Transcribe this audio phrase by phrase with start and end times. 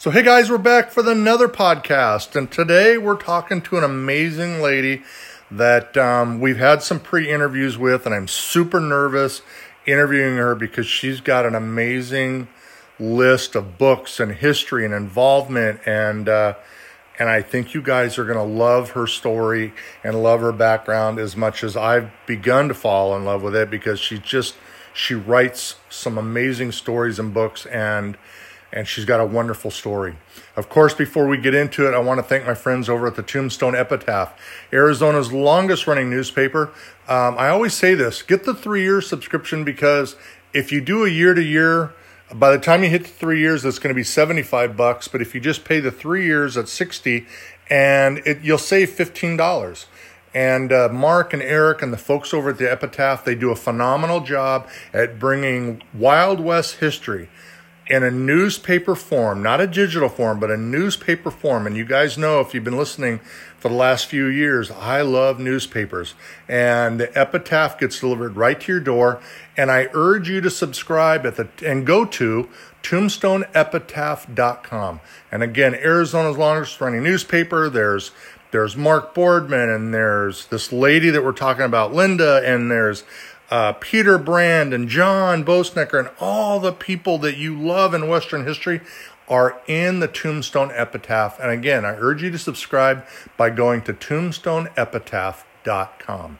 [0.00, 4.62] So, hey guys, we're back for another podcast, and today we're talking to an amazing
[4.62, 5.02] lady
[5.50, 9.42] that um, we've had some pre interviews with, and I'm super nervous
[9.86, 12.46] interviewing her because she's got an amazing
[13.00, 16.54] list of books and history and involvement, and uh,
[17.18, 19.72] and I think you guys are going to love her story
[20.04, 23.68] and love her background as much as I've begun to fall in love with it
[23.68, 24.54] because she just
[24.94, 28.16] she writes some amazing stories and books and
[28.72, 30.16] and she's got a wonderful story.
[30.56, 33.16] Of course, before we get into it, I want to thank my friends over at
[33.16, 34.38] the Tombstone Epitaph,
[34.72, 36.70] Arizona's longest running newspaper.
[37.08, 40.16] Um, I always say this get the three year subscription because
[40.52, 41.92] if you do a year to year,
[42.34, 45.08] by the time you hit the three years, it's going to be 75 bucks.
[45.08, 47.26] But if you just pay the three years at 60,
[47.70, 49.86] and it, you'll save $15.
[50.34, 53.56] And uh, Mark and Eric and the folks over at the Epitaph, they do a
[53.56, 57.28] phenomenal job at bringing Wild West history
[57.88, 61.66] in a newspaper form, not a digital form, but a newspaper form.
[61.66, 63.20] And you guys know if you've been listening
[63.58, 66.14] for the last few years, I love newspapers.
[66.46, 69.22] And the epitaph gets delivered right to your door.
[69.56, 72.50] And I urge you to subscribe at the and go to
[72.82, 75.00] tombstoneepitaph.com.
[75.32, 77.68] And again, Arizona's longest running newspaper.
[77.68, 78.12] There's
[78.50, 83.04] there's Mark Boardman and there's this lady that we're talking about, Linda, and there's
[83.50, 88.46] uh, Peter Brand and John Boessenecker and all the people that you love in Western
[88.46, 88.80] history
[89.28, 91.38] are in the Tombstone Epitaph.
[91.40, 93.04] And again, I urge you to subscribe
[93.36, 96.38] by going to tombstoneepitaph.com.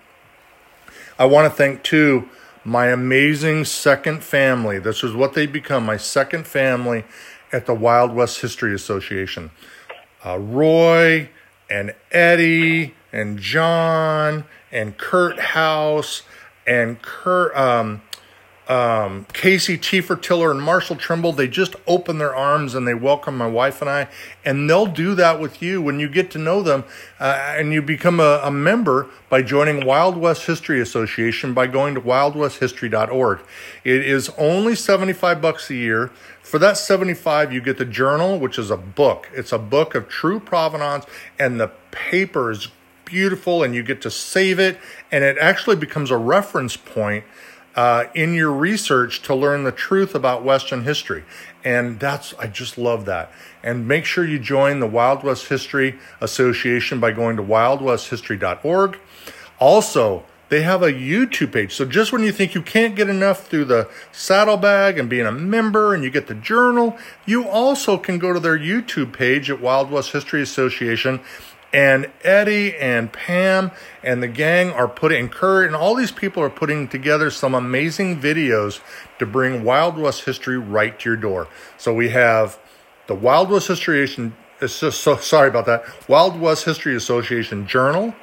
[1.18, 2.28] I want to thank too
[2.64, 4.78] my amazing second family.
[4.78, 7.04] This is what they become my second family
[7.52, 9.50] at the Wild West History Association.
[10.24, 11.28] Uh, Roy
[11.70, 16.22] and Eddie and John and Kurt House
[16.68, 18.02] and Kurt, um,
[18.68, 23.46] um, Casey Tefertiller and Marshall Trimble, they just open their arms and they welcome my
[23.46, 24.08] wife and I.
[24.44, 26.84] And they'll do that with you when you get to know them
[27.18, 31.94] uh, and you become a, a, member by joining Wild West History Association by going
[31.94, 33.40] to wildwesthistory.org.
[33.84, 36.08] It is only 75 bucks a year.
[36.42, 39.30] For that 75, you get the journal, which is a book.
[39.34, 41.06] It's a book of true provenance
[41.38, 42.68] and the paper is
[43.08, 44.78] beautiful and you get to save it
[45.10, 47.24] and it actually becomes a reference point
[47.74, 51.24] uh, in your research to learn the truth about Western history.
[51.64, 53.30] And that's, I just love that.
[53.62, 58.98] And make sure you join the Wild West History Association by going to wildwesthistory.org.
[59.60, 61.74] Also, they have a YouTube page.
[61.74, 65.32] So just when you think you can't get enough through the saddlebag and being a
[65.32, 66.96] member and you get the journal,
[67.26, 71.20] you also can go to their YouTube page at Wild West History Association
[71.72, 73.70] and Eddie and Pam
[74.02, 77.54] and the gang are putting, and Kurt and all these people are putting together some
[77.54, 78.80] amazing videos
[79.18, 81.48] to bring Wild West history right to your door.
[81.76, 82.58] So we have
[83.06, 84.30] the Wild West History, it's uh,
[84.60, 88.14] just so sorry about that, Wild West History Association Journal.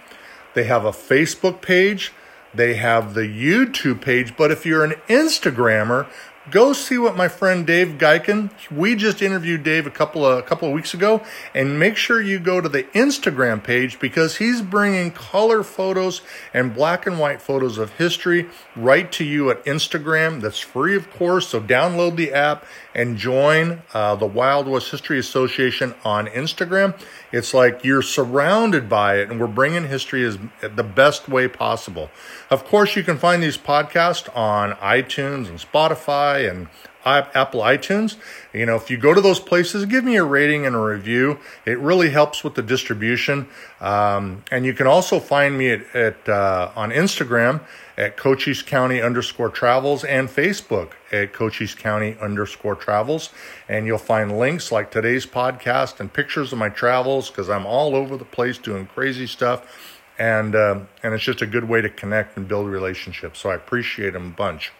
[0.53, 2.13] They have a Facebook page.
[2.53, 4.38] They have the YouTube page.
[4.38, 6.07] But if you're an Instagrammer,
[6.51, 8.50] go see what my friend Dave Geiken.
[8.72, 11.23] We just interviewed Dave a couple of a couple of weeks ago,
[11.53, 16.22] and make sure you go to the Instagram page because he's bringing color photos
[16.53, 20.41] and black and white photos of history right to you at Instagram.
[20.41, 21.47] That's free, of course.
[21.50, 26.97] So download the app and join uh, the Wild West History Association on Instagram.
[27.31, 32.09] It's like you're surrounded by it, and we're bringing history as the best way possible.
[32.50, 36.68] Of course, you can find these podcasts on iTunes and Spotify and
[37.06, 38.16] Apple iTunes.
[38.51, 41.40] You know, if you go to those places, give me a rating and a review.
[41.66, 43.47] It really helps with the distribution.
[43.79, 47.62] Um, and you can also find me at, at uh, on Instagram
[47.97, 53.29] at Cochise County underscore travels and Facebook at Cochise County underscore travels.
[53.69, 57.96] And you'll find links like today's podcast and pictures of my travels because I'm all
[57.96, 60.02] over the place doing crazy stuff.
[60.17, 63.40] And, uh, and it's just a good way to connect and build relationships.
[63.40, 64.72] So I appreciate them a bunch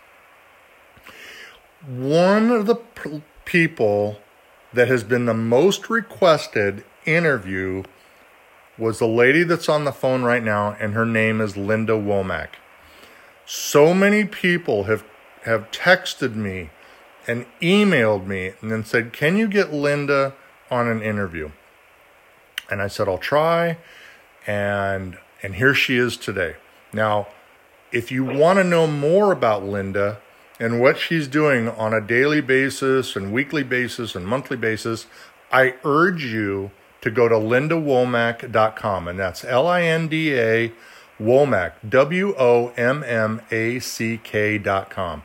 [1.88, 4.18] one of the p- people
[4.74, 7.84] that has been the most requested interview
[8.78, 12.50] was the lady that's on the phone right now, and her name is Linda Wommack.
[13.46, 15.04] So many people have
[15.44, 16.72] have texted me
[17.28, 20.34] and emailed me and then said, "Can you get Linda
[20.72, 21.52] on an interview?"
[22.70, 23.78] And I said, "I'll try."
[24.48, 26.56] And and here she is today.
[26.92, 27.28] Now,
[27.92, 30.20] if you want to know more about Linda,
[30.60, 35.08] and what she's doing on a daily basis and weekly basis and monthly basis,
[35.52, 36.72] I urge you
[37.02, 39.08] to go to lindawommack.com.
[39.08, 40.72] And that's L I N D A
[41.20, 45.24] Wommack, W O M M A C K.com.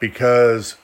[0.00, 0.76] Because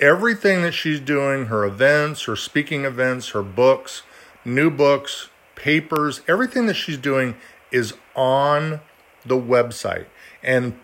[0.00, 4.02] everything that she's doing, her events, her speaking events, her books,
[4.44, 7.36] new books, papers, everything that she's doing
[7.70, 8.80] is on
[9.24, 10.06] the website.
[10.42, 10.78] And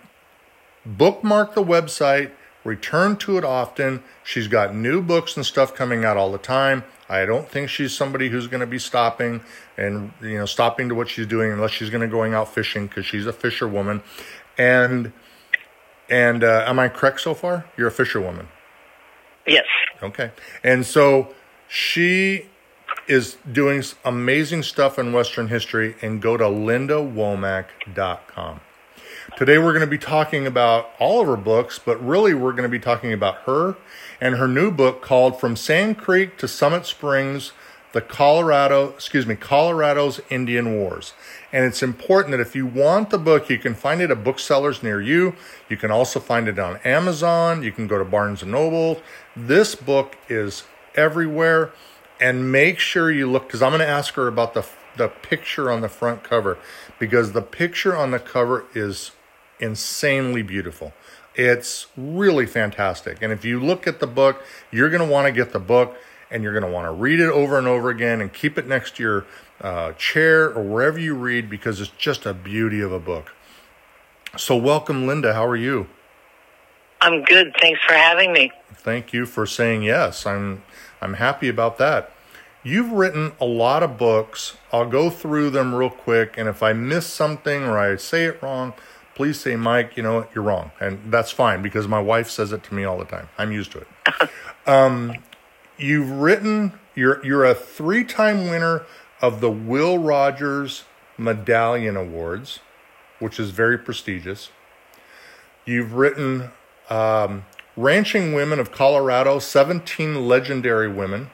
[0.87, 2.31] bookmark the website,
[2.69, 4.05] return to it often.
[4.23, 6.85] She's got new books and stuff coming out all the time.
[7.09, 9.41] I don't think she's somebody who's going to be stopping
[9.77, 12.87] and you know stopping to what she's doing unless she's going to going out fishing
[12.87, 14.03] because she's a fisherwoman.
[14.59, 15.13] And
[16.11, 17.65] and uh, am I correct so far?
[17.77, 18.49] You're a fisherwoman.
[19.47, 19.65] Yes.
[20.03, 20.31] Okay.
[20.63, 21.35] And so
[21.67, 22.47] she
[23.07, 28.61] is doing amazing stuff in Western history and go to lindawommack.com.
[29.39, 32.65] Today we're going to be talking about all of her books, but really we're going
[32.65, 33.77] to be talking about her
[34.21, 37.53] and her new book called From Sand Creek to Summit Springs
[37.93, 41.13] the Colorado, excuse me, Colorado's Indian Wars.
[41.53, 44.83] And it's important that if you want the book, you can find it at booksellers
[44.83, 45.37] near you.
[45.69, 47.63] You can also find it on Amazon.
[47.63, 49.01] You can go to Barnes and Noble.
[49.37, 50.65] This book is
[50.97, 51.71] everywhere.
[52.21, 55.71] And make sure you look, because I'm going to ask her about the, the picture
[55.71, 56.59] on the front cover,
[56.99, 59.13] because the picture on the cover is
[59.61, 60.93] insanely beautiful.
[61.35, 63.23] It's really fantastic.
[63.23, 65.97] And if you look at the book, you're going to want to get the book
[66.31, 68.67] and you're going to want to read it over and over again and keep it
[68.67, 69.27] next to your
[69.61, 73.33] uh, chair or wherever you read because it's just a beauty of a book.
[74.37, 75.33] So, welcome, Linda.
[75.35, 75.89] How are you?
[77.01, 77.55] I'm good.
[77.61, 78.53] Thanks for having me.
[78.75, 80.27] Thank you for saying yes.
[80.27, 80.63] I'm
[81.01, 82.13] I'm happy about that.
[82.63, 84.57] You've written a lot of books.
[84.73, 88.43] I'll go through them real quick, and if I miss something or I say it
[88.43, 88.75] wrong,
[89.19, 90.71] please say, Mike, you know, what, you're wrong.
[90.79, 93.29] And that's fine because my wife says it to me all the time.
[93.37, 94.31] I'm used to it.
[94.69, 95.13] um,
[95.77, 98.83] you've written you're you're a three-time winner
[99.21, 100.85] of the Will Rogers
[101.17, 102.61] Medallion Awards,
[103.19, 104.51] which is very prestigious.
[105.65, 106.53] You've written
[106.89, 107.45] um,
[107.77, 111.31] Ranching Women of Colorado, 17 Legendary Women,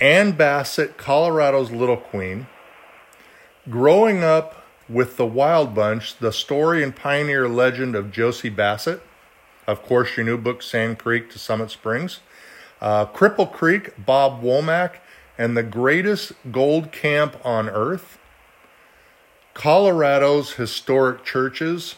[0.00, 2.48] Ann Bassett, Colorado's Cattle Queen,
[3.70, 9.02] Growing Up with the Wild Bunch, the story and pioneer legend of Josie Bassett.
[9.66, 12.20] Of course, your new book, Sand Creek to Summit Springs.
[12.80, 14.96] Uh, Cripple Creek, Bob Womack,
[15.38, 18.18] and the greatest gold camp on earth.
[19.54, 21.94] Colorado's historic churches,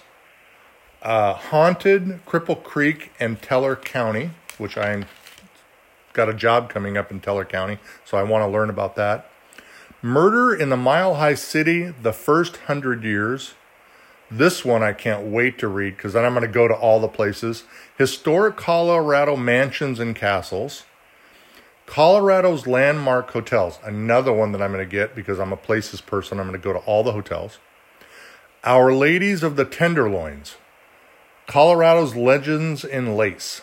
[1.02, 5.04] uh, haunted Cripple Creek and Teller County, which I
[6.12, 9.30] got a job coming up in Teller County, so I want to learn about that.
[10.02, 13.54] Murder in the Mile High City, the first hundred years.
[14.30, 17.00] This one I can't wait to read because then I'm going to go to all
[17.00, 17.64] the places.
[17.96, 20.84] Historic Colorado mansions and castles.
[21.86, 26.40] Colorado's landmark hotels, another one that I'm going to get because I'm a places person.
[26.40, 27.58] I'm going to go to all the hotels.
[28.64, 30.56] Our Ladies of the Tenderloins.
[31.46, 33.62] Colorado's Legends in Lace.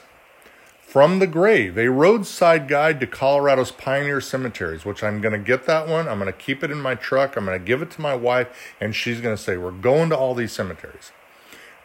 [0.94, 5.66] From the Grave, a roadside guide to Colorado's pioneer cemeteries, which I'm going to get
[5.66, 6.08] that one.
[6.08, 7.36] I'm going to keep it in my truck.
[7.36, 10.12] I'm going to give it to my wife, and she's going to say, We're going
[10.12, 11.12] to all these cemeteries.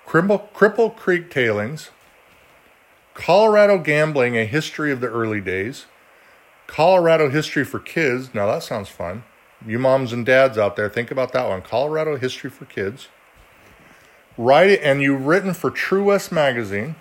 [0.07, 1.89] Cripple, Cripple Creek Tailings,
[3.15, 5.87] Colorado Gambling, a history of the early days,
[6.67, 8.35] Colorado History for Kids.
[8.35, 9.25] Now that sounds fun.
[9.67, 11.63] You moms and dads out there, think about that one.
[11.63, 13.09] Colorado History for Kids.
[14.37, 16.97] Write it, and you've written for True West Magazine.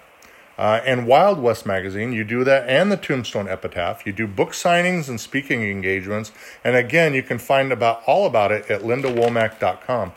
[0.57, 4.07] Uh, and Wild West Magazine, you do that, and the Tombstone Epitaph.
[4.07, 6.31] You do book signings and speaking engagements.
[6.63, 10.13] And again, you can find about all about it at lindawommack.com.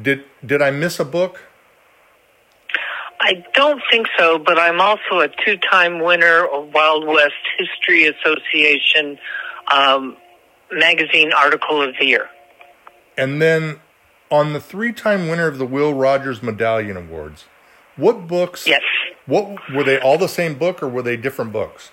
[0.00, 1.40] Did did I miss a book?
[3.20, 9.16] I don't think so, but I'm also a two-time winner of Wild West History Association
[9.70, 10.16] um,
[10.72, 12.28] magazine article of the year.
[13.16, 13.78] And then
[14.28, 17.44] on the three-time winner of the Will Rogers Medallion Awards,
[17.96, 18.66] what books?
[18.66, 18.82] Yes.
[19.26, 21.90] What were they all the same book or were they different books?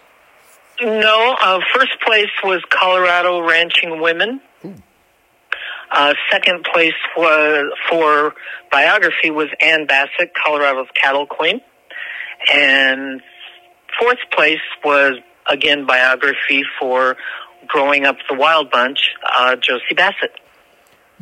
[0.82, 4.41] No, uh, first place was Colorado Ranching Women.
[5.91, 8.36] Uh, second place was for
[8.72, 11.62] biography was Ann Bassett, Colorado's Cattle Queen,
[12.53, 13.22] and
[14.00, 15.15] fourth place was
[15.50, 17.18] again biography for
[17.68, 20.32] growing up the Wild Bunch, uh, Josie Bassett.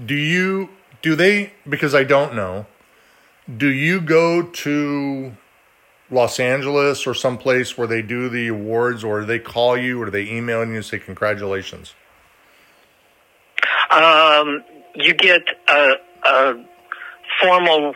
[0.03, 0.69] Do you
[1.01, 1.53] do they?
[1.67, 2.65] Because I don't know.
[3.55, 5.31] Do you go to
[6.11, 10.05] Los Angeles or someplace where they do the awards, or do they call you, or
[10.05, 11.93] do they email you and say congratulations?
[13.89, 14.63] Um,
[14.95, 15.93] you get a,
[16.25, 16.65] a
[17.41, 17.93] formal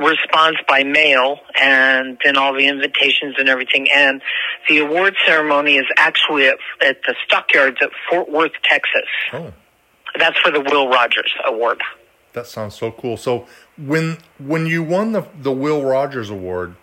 [0.00, 3.88] response by mail and then all the invitations and everything.
[3.94, 4.22] And
[4.68, 9.08] the award ceremony is actually at, at the Stockyards at Fort Worth, Texas.
[9.32, 9.52] Oh.
[10.18, 11.82] That's for the Will Rogers Award.
[12.32, 13.16] That sounds so cool.
[13.16, 13.46] So
[13.78, 16.74] when when you won the the Will Rogers Award,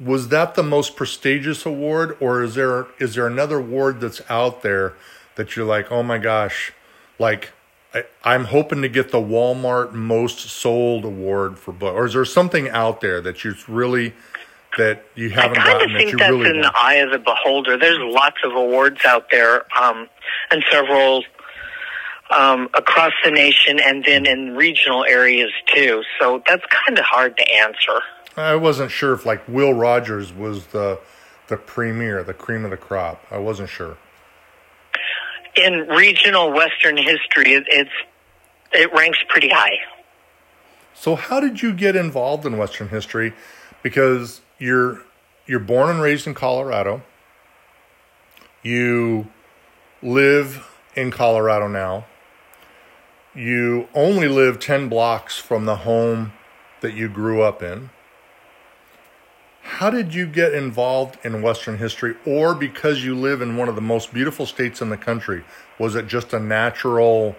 [0.00, 4.62] was that the most prestigious award, or is there is there another award that's out
[4.62, 4.94] there
[5.36, 6.72] that you're like, oh my gosh,
[7.18, 7.52] like
[7.94, 12.24] I, I'm hoping to get the Walmart most sold award for book, or is there
[12.24, 14.14] something out there that you really
[14.76, 16.74] that you haven't I gotten kind of that think that's really in want?
[16.74, 17.76] the eye of the beholder.
[17.76, 20.08] There's lots of awards out there, um,
[20.50, 21.24] and several
[22.30, 26.02] um, across the nation, and then in regional areas too.
[26.20, 28.02] So that's kind of hard to answer.
[28.36, 31.00] I wasn't sure if like Will Rogers was the
[31.48, 33.24] the premier, the cream of the crop.
[33.30, 33.96] I wasn't sure.
[35.56, 37.90] In regional Western history, it, it's
[38.72, 39.78] it ranks pretty high.
[40.94, 43.32] So how did you get involved in Western history?
[43.82, 45.02] Because you're
[45.46, 47.02] you're born and raised in Colorado.
[48.62, 49.28] You
[50.02, 52.04] live in Colorado now.
[53.38, 56.32] You only live 10 blocks from the home
[56.80, 57.90] that you grew up in.
[59.62, 63.76] How did you get involved in Western history, or because you live in one of
[63.76, 65.44] the most beautiful states in the country,
[65.78, 67.36] was it just a natural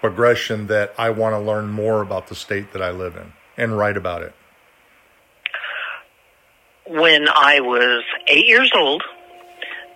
[0.00, 3.76] progression that I want to learn more about the state that I live in and
[3.76, 4.34] write about it?
[6.86, 9.02] When I was eight years old,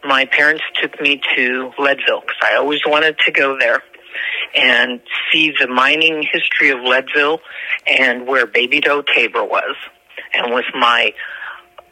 [0.02, 3.84] my parents took me to Leadville because I always wanted to go there
[4.54, 5.00] and
[5.32, 7.40] see the mining history of Leadville
[7.86, 9.76] and where Baby Doe Tabor was.
[10.34, 11.12] And with my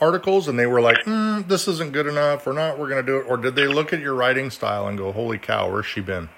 [0.00, 3.06] articles and they were like, mm, this isn't good enough or not, we're going to
[3.06, 3.26] do it?
[3.28, 6.28] Or did they look at your writing style and go, holy cow, where's she been?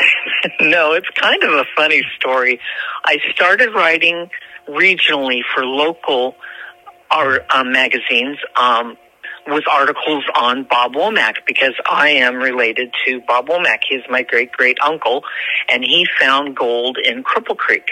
[0.60, 2.60] no, it's kind of a funny story.
[3.04, 4.30] I started writing
[4.68, 6.36] regionally for local
[7.10, 8.96] art um, magazines um,
[9.46, 13.78] with articles on Bob Womack because I am related to Bob Womack.
[13.88, 15.24] He's my great great uncle,
[15.68, 17.88] and he found gold in Cripple Creek.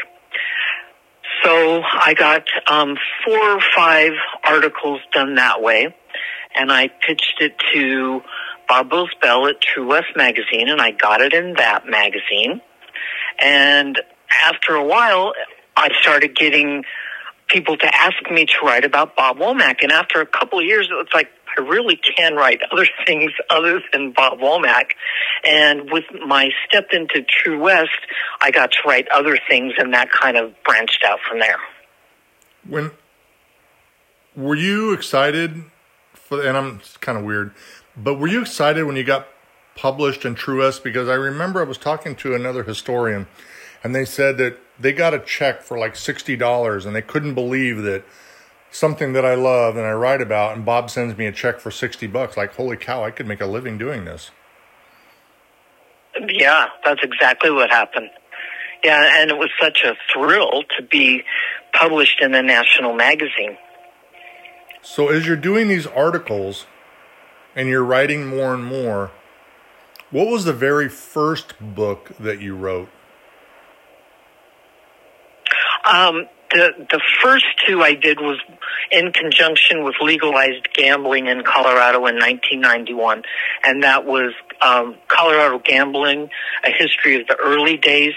[1.47, 4.11] So I got um, four or five
[4.43, 5.95] articles done that way,
[6.57, 8.21] and I pitched it to
[8.69, 8.91] Bob
[9.23, 12.61] Bell at True West magazine, and I got it in that magazine.
[13.39, 13.97] And
[14.45, 15.35] after a while,
[15.77, 16.83] I started getting
[17.47, 19.85] people to ask me to write about Bob Womack.
[19.85, 23.81] And after a couple of years, it's like, I really can write other things other
[23.93, 24.91] than Bob Womack.
[25.45, 27.91] And with my step into True West,
[28.41, 31.59] I got to write other things, and that kind of branched out from there.
[32.69, 32.91] When
[34.37, 35.65] were you excited
[36.13, 36.43] for?
[36.47, 37.53] And I'm kind of weird,
[37.97, 39.29] but were you excited when you got
[39.77, 40.83] published in True West?
[40.83, 43.27] Because I remember I was talking to another historian,
[43.85, 47.35] and they said that they got a check for like sixty dollars, and they couldn't
[47.35, 48.05] believe that
[48.77, 51.71] something that I love and I write about, and Bob sends me a check for
[51.71, 52.37] sixty bucks.
[52.37, 54.31] Like, holy cow, I could make a living doing this.
[56.29, 58.11] Yeah, that's exactly what happened.
[58.85, 61.25] Yeah, and it was such a thrill to be
[61.73, 63.59] published in a national magazine.
[64.83, 66.67] So, as you're doing these articles
[67.55, 69.11] and you're writing more and more,
[70.11, 72.89] what was the very first book that you wrote?
[75.85, 78.39] Um, the the first two I did was
[78.91, 83.23] in conjunction with legalized gambling in Colorado in 1991,
[83.65, 86.29] and that was um, Colorado gambling,
[86.65, 88.15] a history of the early days,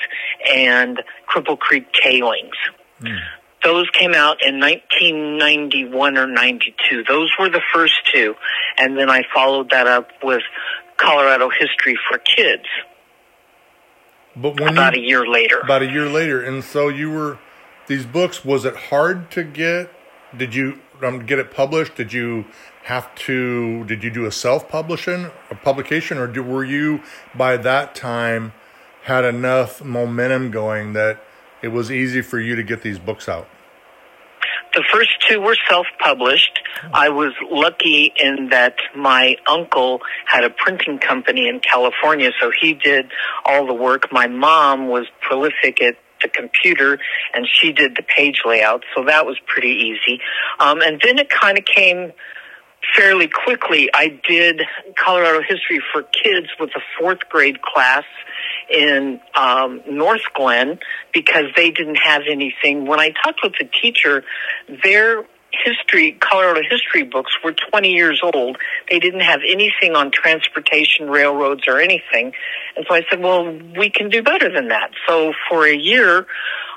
[0.51, 2.55] and Cripple Creek tailings.
[3.01, 3.19] Mm.
[3.63, 7.03] Those came out in 1991 or 92.
[7.07, 8.35] Those were the first two,
[8.77, 10.43] and then I followed that up with
[10.95, 12.65] Colorado history for kids.
[14.35, 17.39] But when about you, a year later, about a year later, and so you were
[17.88, 19.91] these books was it hard to get?
[20.36, 21.95] Did you um, get it published?
[21.95, 22.45] Did you
[22.83, 23.83] have to?
[23.86, 27.01] Did you do a self publishing, a publication, or do, were you
[27.36, 28.53] by that time
[29.03, 31.24] had enough momentum going that
[31.62, 33.48] it was easy for you to get these books out?
[34.75, 36.59] The first two were self-published.
[36.93, 42.75] I was lucky in that my uncle had a printing company in California, so he
[42.75, 43.12] did
[43.45, 44.12] all the work.
[44.12, 46.99] My mom was prolific at the computer
[47.33, 50.21] and she did the page layout, so that was pretty easy.
[50.59, 52.11] Um, and then it kind of came
[52.95, 53.89] fairly quickly.
[53.93, 54.61] I did
[54.97, 58.03] Colorado history for kids with a fourth grade class
[58.69, 60.79] in um, North Glen
[61.13, 62.85] because they didn't have anything.
[62.85, 64.23] When I talked with the teacher,
[64.83, 68.57] their history, Colorado history books were 20 years old.
[68.89, 72.33] They didn't have anything on transportation, railroads, or anything.
[72.75, 74.91] And so I said, well, we can do better than that.
[75.07, 76.27] So for a year,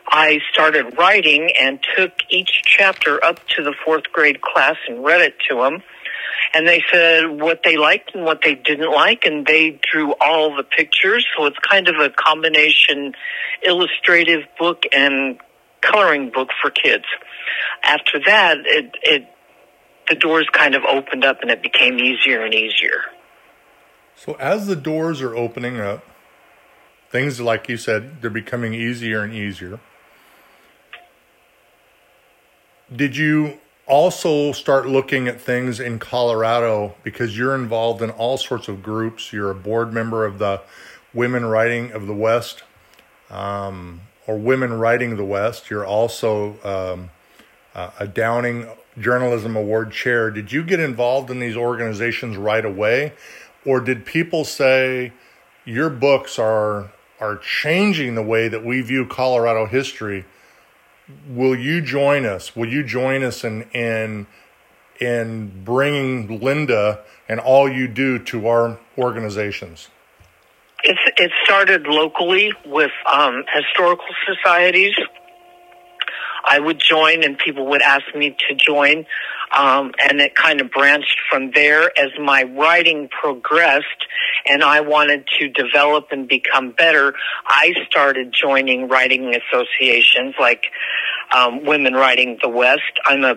[0.08, 5.20] I started writing and took each chapter up to the fourth grade class and read
[5.20, 5.82] it to them
[6.54, 10.54] and they said what they liked and what they didn't like, and they drew all
[10.54, 11.26] the pictures.
[11.36, 13.14] So it's kind of a combination
[13.62, 15.38] illustrative book and
[15.82, 17.04] coloring book for kids.
[17.82, 19.28] After that, it, it
[20.08, 23.02] the doors kind of opened up and it became easier and easier.
[24.16, 26.04] So as the doors are opening up,
[27.10, 29.80] things like you said, they're becoming easier and easier.
[32.94, 38.68] Did you also start looking at things in Colorado because you're involved in all sorts
[38.68, 39.32] of groups.
[39.32, 40.62] You're a board member of the
[41.12, 42.62] Women Writing of the West
[43.30, 45.70] um, or Women Writing the West.
[45.70, 47.10] You're also um,
[47.74, 50.30] uh, a Downing Journalism Award chair.
[50.30, 53.12] Did you get involved in these organizations right away?
[53.64, 55.12] Or did people say
[55.64, 60.24] your books are are changing the way that we view Colorado history
[61.28, 62.54] will you join us?
[62.56, 64.26] Will you join us in in
[65.00, 69.88] in bringing Linda and all you do to our organizations?
[70.84, 74.94] It's, it started locally with um, historical societies.
[76.44, 79.06] I would join, and people would ask me to join,
[79.56, 83.86] um, and it kind of branched from there as my writing progressed,
[84.46, 87.14] and I wanted to develop and become better.
[87.46, 90.64] I started joining writing associations like
[91.32, 92.98] um, Women Writing the West.
[93.06, 93.36] I'm a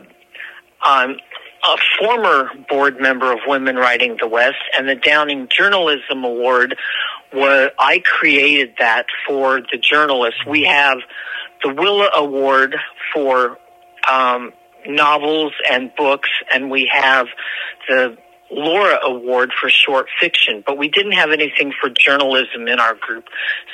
[0.81, 6.75] I'm a former board member of Women Writing the West, and the Downing Journalism Award
[7.33, 10.39] was I created that for the journalists.
[10.47, 10.97] We have
[11.63, 12.75] the Willa Award
[13.13, 13.57] for
[14.09, 14.53] um,
[14.87, 17.27] novels and books, and we have
[17.87, 18.17] the
[18.51, 23.25] Laura Award for short fiction, but we didn't have anything for journalism in our group.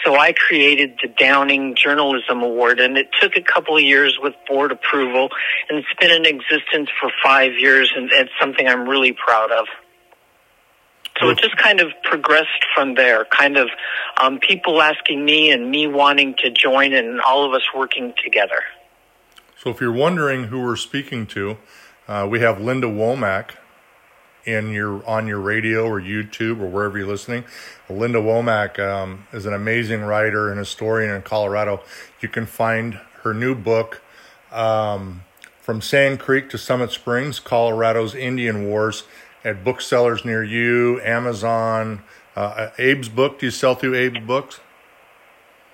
[0.05, 4.33] So I created the Downing Journalism Award, and it took a couple of years with
[4.47, 5.29] board approval,
[5.69, 9.67] and it's been in existence for five years, and it's something I'm really proud of.
[11.21, 13.69] So it just kind of progressed from there, kind of
[14.19, 18.63] um, people asking me and me wanting to join, and all of us working together.
[19.55, 21.57] So if you're wondering who we're speaking to,
[22.07, 23.51] uh, we have Linda Wommack
[24.45, 27.43] in your on your radio or YouTube or wherever you're listening.
[27.89, 31.81] Linda Wommack um, is an amazing writer and historian in Colorado.
[32.19, 34.01] You can find her new book,
[34.51, 35.23] um,
[35.59, 39.03] From Sand Creek to Summit Springs Colorado's Indian Wars,
[39.43, 42.03] at booksellers near you, Amazon.
[42.35, 43.39] Uh, Abe's book.
[43.39, 44.59] Do you sell through Abe's books?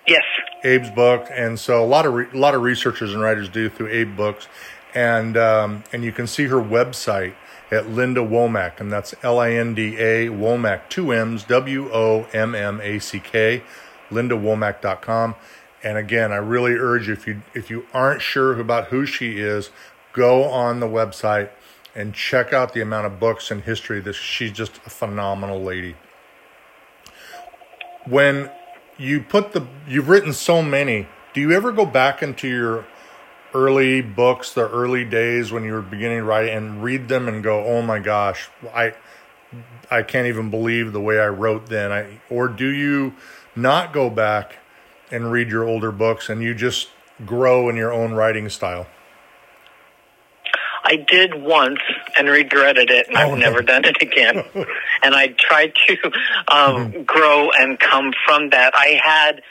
[0.08, 0.24] Yes.
[0.64, 3.70] Abe's book, and so a lot of re- a lot of researchers and writers do
[3.70, 4.48] through Abe books,
[4.96, 7.36] and um, and you can see her website
[7.70, 12.24] at Linda Wommack, and that's L I N D A Wommack, two M's, W O
[12.34, 13.64] M M A C K,
[14.10, 15.36] lindawommack.com.
[15.84, 19.40] And again, I really urge you, if you if you aren't sure about who she
[19.40, 19.70] is,
[20.14, 21.50] go on the website
[21.98, 25.96] and check out the amount of books and history that she's just a phenomenal lady.
[28.06, 28.52] When
[28.98, 32.86] you put the you've written so many, do you ever go back into your
[33.54, 37.44] early books, the early days when you were beginning to write, and read them and
[37.44, 38.94] go, "Oh my gosh, I
[39.90, 43.16] I can't even believe the way I wrote then." I, or do you
[43.56, 44.58] not go back
[45.12, 46.90] and read your older books and you just
[47.26, 48.86] grow in your own writing style?
[50.88, 51.80] I did once
[52.18, 54.42] and regretted it, and oh, I've never done it again.
[55.04, 55.94] and I tried to
[56.48, 57.04] um, mm-hmm.
[57.04, 58.74] grow and come from that.
[58.74, 59.42] I had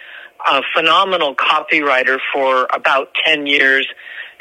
[0.49, 3.87] a phenomenal copywriter for about 10 years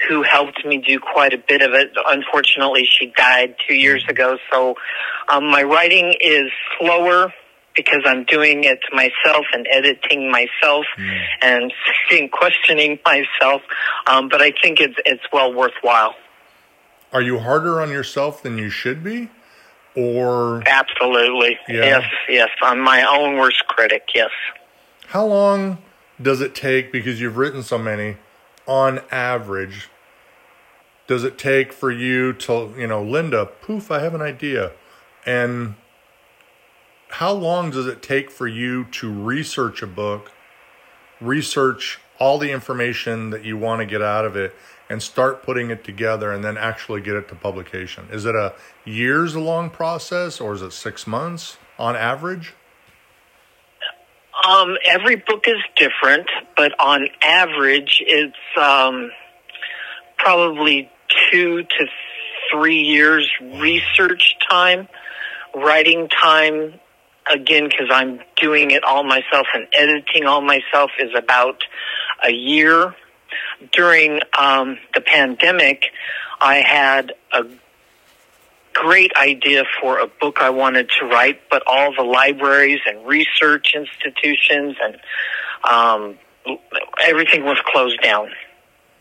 [0.08, 1.92] who helped me do quite a bit of it.
[2.08, 4.12] Unfortunately, she died two years mm-hmm.
[4.12, 4.76] ago, so
[5.28, 7.34] um, my writing is slower
[7.76, 11.20] because I'm doing it myself and editing myself mm.
[11.42, 11.74] and
[12.32, 13.64] questioning myself.
[14.08, 16.16] Um, but I think it's it's well worthwhile.
[17.16, 19.30] Are you harder on yourself than you should be?
[19.96, 21.86] Or absolutely, yeah.
[21.86, 22.50] yes, yes.
[22.62, 24.10] I'm my own worst critic.
[24.14, 24.32] Yes.
[25.08, 25.78] How long
[26.22, 28.18] does it take because you've written so many?
[28.68, 29.90] On average,
[31.08, 33.46] does it take for you to you know, Linda?
[33.46, 33.92] Poof!
[33.92, 34.74] I have an idea,
[35.26, 35.76] and
[37.12, 40.34] how long does it take for you to research a book,
[41.22, 44.54] research all the information that you want to get out of it,
[44.90, 48.08] and start putting it together and then actually get it to publication?
[48.12, 48.54] Is it a
[48.86, 52.54] years long process or is it six months on average?
[54.48, 59.10] Um, every book is different, but on average, it's um,
[60.18, 60.92] probably
[61.32, 61.86] two to
[62.52, 64.88] three years research time,
[65.56, 66.80] writing time.
[67.34, 71.64] Again, because I'm doing it all myself and editing all myself is about
[72.24, 72.94] a year
[73.72, 75.86] during um, the pandemic,
[76.42, 77.44] I had a
[78.74, 83.74] great idea for a book I wanted to write, but all the libraries and research
[83.74, 84.98] institutions and
[85.64, 86.18] um,
[87.02, 88.28] everything was closed down.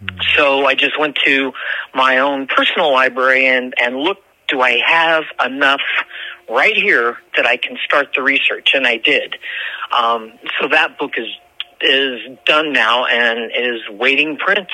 [0.03, 0.19] Mm-hmm.
[0.37, 1.53] So I just went to
[1.95, 5.81] my own personal library and, and looked, do I have enough
[6.49, 8.71] right here that I can start the research?
[8.75, 9.37] And I did.
[9.97, 11.29] Um, so that book is
[11.85, 14.69] is done now and is waiting print.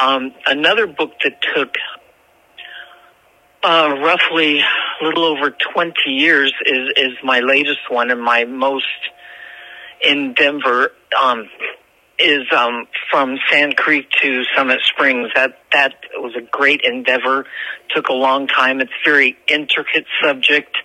[0.00, 1.74] Um, another book that took
[3.62, 8.86] uh, roughly a little over 20 years is, is my latest one and my most
[10.02, 11.48] in Denver um,
[12.18, 15.28] is um, from Sand Creek to Summit Springs.
[15.34, 17.46] That that was a great endeavor.
[17.94, 18.80] Took a long time.
[18.80, 20.76] It's a very intricate subject.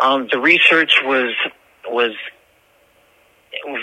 [0.00, 1.34] Um, the research was
[1.86, 2.12] was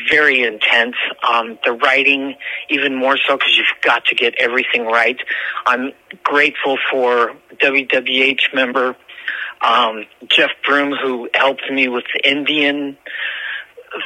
[0.09, 0.95] very intense.
[1.27, 2.35] Um, the writing,
[2.69, 5.17] even more so, because you've got to get everything right.
[5.65, 5.91] I'm
[6.23, 8.95] grateful for WWH member
[9.61, 12.97] um, Jeff Broome, who helped me with the Indian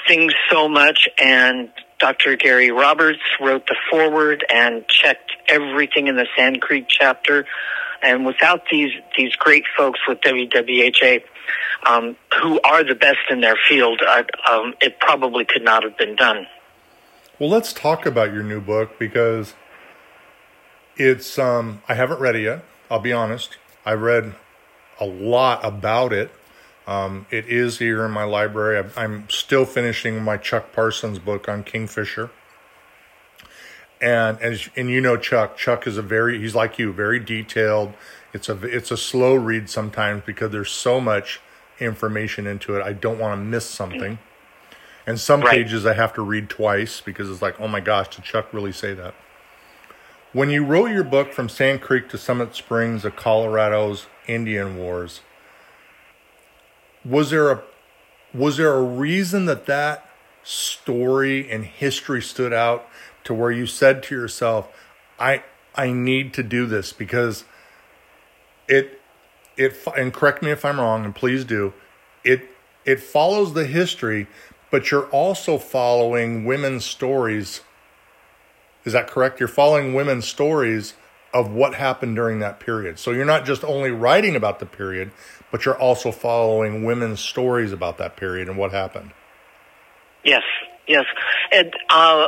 [0.08, 1.70] things so much, and
[2.00, 2.36] Dr.
[2.36, 7.46] Gary Roberts wrote the foreword and checked everything in the Sand Creek chapter.
[8.02, 11.24] And without these these great folks with WWHA,
[11.86, 15.98] um, who are the best in their field, uh, um, it probably could not have
[15.98, 16.48] been done.
[17.40, 19.56] Well, let's talk about your new book because
[20.96, 21.40] it's.
[21.40, 22.64] Um, I haven't read it yet.
[22.90, 23.58] I'll be honest.
[23.86, 24.36] I read
[25.00, 26.32] a lot about it.
[26.88, 28.84] Um, it is here in my library.
[28.98, 32.32] I'm still finishing my Chuck Parsons book on King Fisher.
[34.02, 37.94] And as and you know Chuck, Chuck is a very he's like you, very detailed.
[38.34, 41.42] It's a it's a slow read sometimes because there's so much
[41.80, 42.84] information into it.
[42.84, 44.20] I don't want to miss something.
[45.06, 45.52] And some right.
[45.52, 48.72] pages I have to read twice because it's like, oh my gosh, did Chuck really
[48.72, 49.16] say that?
[50.34, 55.22] When you wrote your book from Sand Creek to Summit Springs of Colorado's Indian Wars,
[57.04, 57.64] was there a
[58.34, 60.08] was there a reason that that
[60.44, 62.88] story and history stood out
[63.24, 64.68] to where you said to yourself,
[65.20, 65.44] I
[65.76, 67.46] I need to do this because
[68.68, 69.02] it
[69.58, 71.74] it and correct me if I'm wrong, and please do.
[72.24, 72.50] It
[72.86, 74.28] it follows the history,
[74.72, 77.62] but you're also following women's stories.
[78.86, 79.40] Is that correct?
[79.40, 80.94] You're following women's stories
[81.34, 82.98] of what happened during that period.
[82.98, 85.12] So you're not just only writing about the period,
[85.52, 89.12] but you're also following women's stories about that period and what happened.
[90.24, 90.44] Yes,
[90.88, 91.06] yes.
[91.52, 92.28] And uh,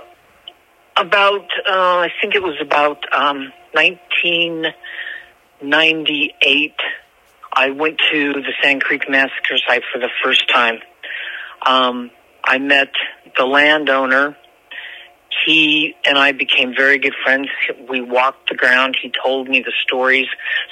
[0.98, 6.74] about, uh, I think it was about um, 1998
[7.54, 10.80] I went to the Sand Creek Massacre site for the first time.
[11.66, 12.12] Um,
[12.44, 12.92] I met
[13.38, 14.38] the landowner.
[15.46, 17.50] He and I became very good friends.
[17.90, 18.98] We walked the ground.
[19.02, 20.28] He told me the stories.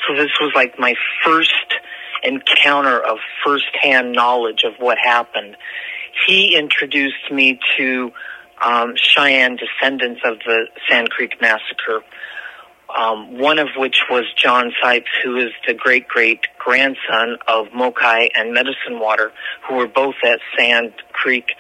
[0.08, 1.54] So this was like my first
[2.24, 5.58] encounter of firsthand knowledge of what happened.
[6.28, 8.12] He introduced me to
[8.62, 12.04] um, Cheyenne descendants of the Sand Creek Massacre
[12.96, 18.30] um, one of which was John Sipes, who is the great great grandson of Mokai
[18.36, 19.32] and Medicine Water,
[19.68, 21.52] who were both at Sand Creek,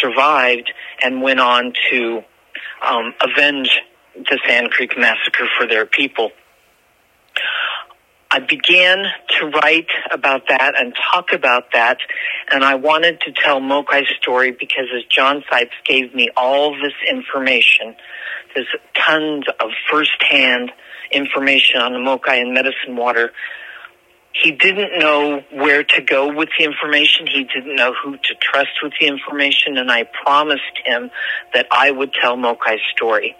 [0.00, 2.22] survived and went on to
[2.86, 3.80] um, avenge
[4.14, 6.30] the Sand Creek massacre for their people.
[8.34, 9.04] I began
[9.38, 11.98] to write about that and talk about that,
[12.50, 16.94] and I wanted to tell Mokai's story because as John Sipes gave me all this
[17.08, 17.94] information,
[18.52, 18.66] there's
[18.96, 20.72] tons of firsthand
[21.12, 23.30] information on the Mokai and Medicine Water.
[24.42, 27.28] he didn't know where to go with the information.
[27.28, 31.12] He didn't know who to trust with the information, and I promised him
[31.54, 33.36] that I would tell Mokai's story.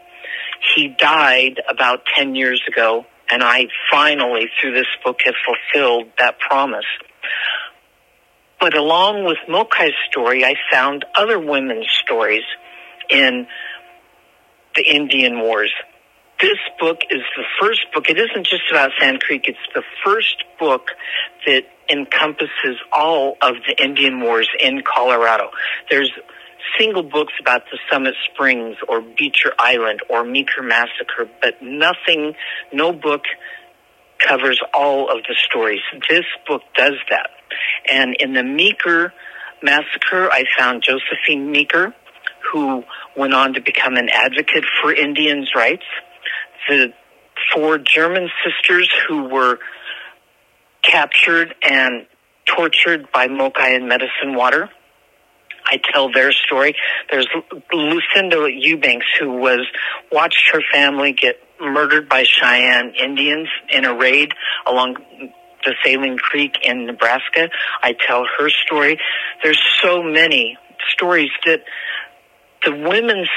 [0.77, 6.39] He died about 10 years ago, and I finally, through this book, have fulfilled that
[6.39, 6.85] promise.
[8.61, 12.45] But along with Mokai's story, I found other women's stories
[13.11, 13.47] in
[14.75, 15.73] the Indian Wars
[16.45, 18.11] this book is the first book.
[18.11, 19.45] It isn't just about Sand Creek.
[19.47, 20.89] It's the first book
[21.47, 25.51] that encompasses all of the Indian Wars in Colorado.
[25.91, 26.11] There's
[26.79, 32.35] single books about the Summit Springs or Beecher Island or Meeker Massacre, but nothing,
[32.73, 33.23] no book
[34.19, 35.83] covers all of the stories.
[36.09, 37.31] This book does that.
[37.91, 39.13] And in the Meeker
[39.63, 41.95] Massacre, I found Josephine Meeker,
[42.53, 42.85] who
[43.17, 45.85] went on to become an advocate for Indians' rights
[46.69, 46.93] the
[47.53, 49.59] four German sisters who were
[50.83, 52.07] captured and
[52.47, 54.71] tortured by Mokai and Medicine Water.
[55.67, 56.75] I tell their story.
[57.11, 57.27] There's
[57.73, 59.67] Lucinda Eubanks, who was
[60.13, 64.33] watched her family get murdered by Cheyenne Indians in a raid
[64.67, 64.97] along
[65.65, 67.49] the Saline Creek in Nebraska.
[67.83, 68.99] I tell her story.
[69.43, 70.59] There's so many
[70.91, 71.63] stories that
[72.65, 73.29] the women's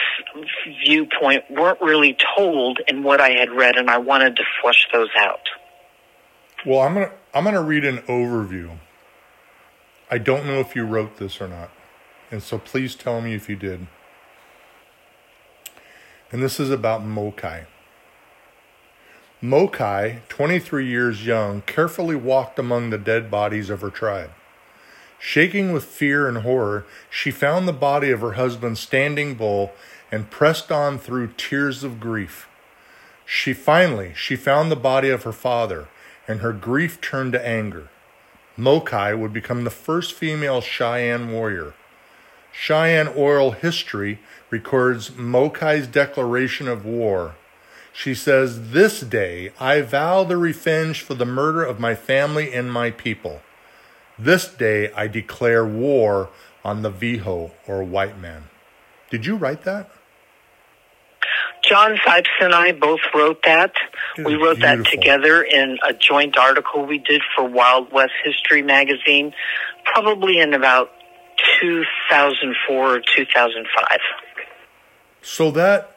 [0.86, 5.10] viewpoint weren't really told in what I had read, and I wanted to flush those
[5.18, 5.50] out.
[6.66, 8.78] Well, I'm gonna I'm gonna read an overview.
[10.10, 11.70] I don't know if you wrote this or not,
[12.32, 13.88] and so please tell me if you did.
[16.32, 17.66] And this is about Mokai.
[19.42, 24.32] Mokai, 23 years young, carefully walked among the dead bodies of her tribe.
[25.20, 29.74] Shaking with fear and horror, she found the body of her husband's standing bull
[30.12, 32.48] and pressed on through tears of grief.
[33.26, 35.88] She finally she found the body of her father,
[36.28, 37.90] and her grief turned to anger.
[38.58, 41.74] Mokai would become the first female Cheyenne warrior.
[42.60, 44.18] Cheyenne oral history
[44.50, 47.36] records Mokai's declaration of war.
[47.94, 52.74] She says, This day I vow the revenge for the murder of my family and
[52.74, 53.42] my people.
[54.18, 56.30] This day I declare war
[56.66, 58.46] on the Viho or white man.
[59.12, 59.92] Did you write that?
[61.64, 63.74] John Sipes and I both wrote that.
[64.18, 64.84] We wrote beautiful.
[64.84, 69.34] that together in a joint article we did for Wild West History magazine,
[69.86, 70.92] probably in about
[71.60, 74.00] 2004 or 2005.
[75.22, 75.94] So that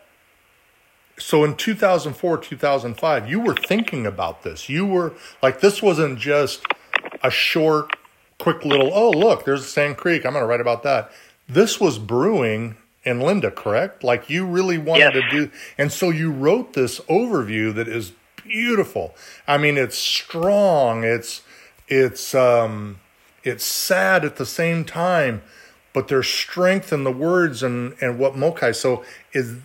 [1.18, 6.64] so in 2004 2005 you were thinking about this you were like this wasn't just
[7.22, 7.94] a short
[8.40, 10.24] quick little, oh, look, there's Sand Creek.
[10.26, 11.12] I'm going to write about that.
[11.48, 14.02] This was brewing in Linda, correct?
[14.02, 15.30] Like you really wanted yes.
[15.30, 19.14] to do, and so you wrote this overview that is beautiful.
[19.46, 21.04] I mean, it's strong.
[21.04, 21.42] It's
[21.88, 23.00] it's um
[23.44, 25.42] it's sad at the same time,
[25.92, 28.72] but there's strength in the words and and what Mokai.
[28.72, 29.56] So is